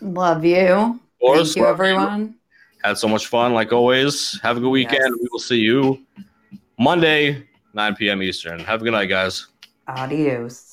[0.01, 0.99] Love you.
[1.19, 2.35] Course, Thank you, everyone.
[2.83, 4.39] Had so much fun, like always.
[4.43, 4.99] Have a good weekend.
[5.01, 5.19] Yes.
[5.19, 6.05] We will see you
[6.77, 8.21] Monday, 9 p.m.
[8.21, 8.59] Eastern.
[8.59, 9.47] Have a good night, guys.
[9.87, 10.64] Adios.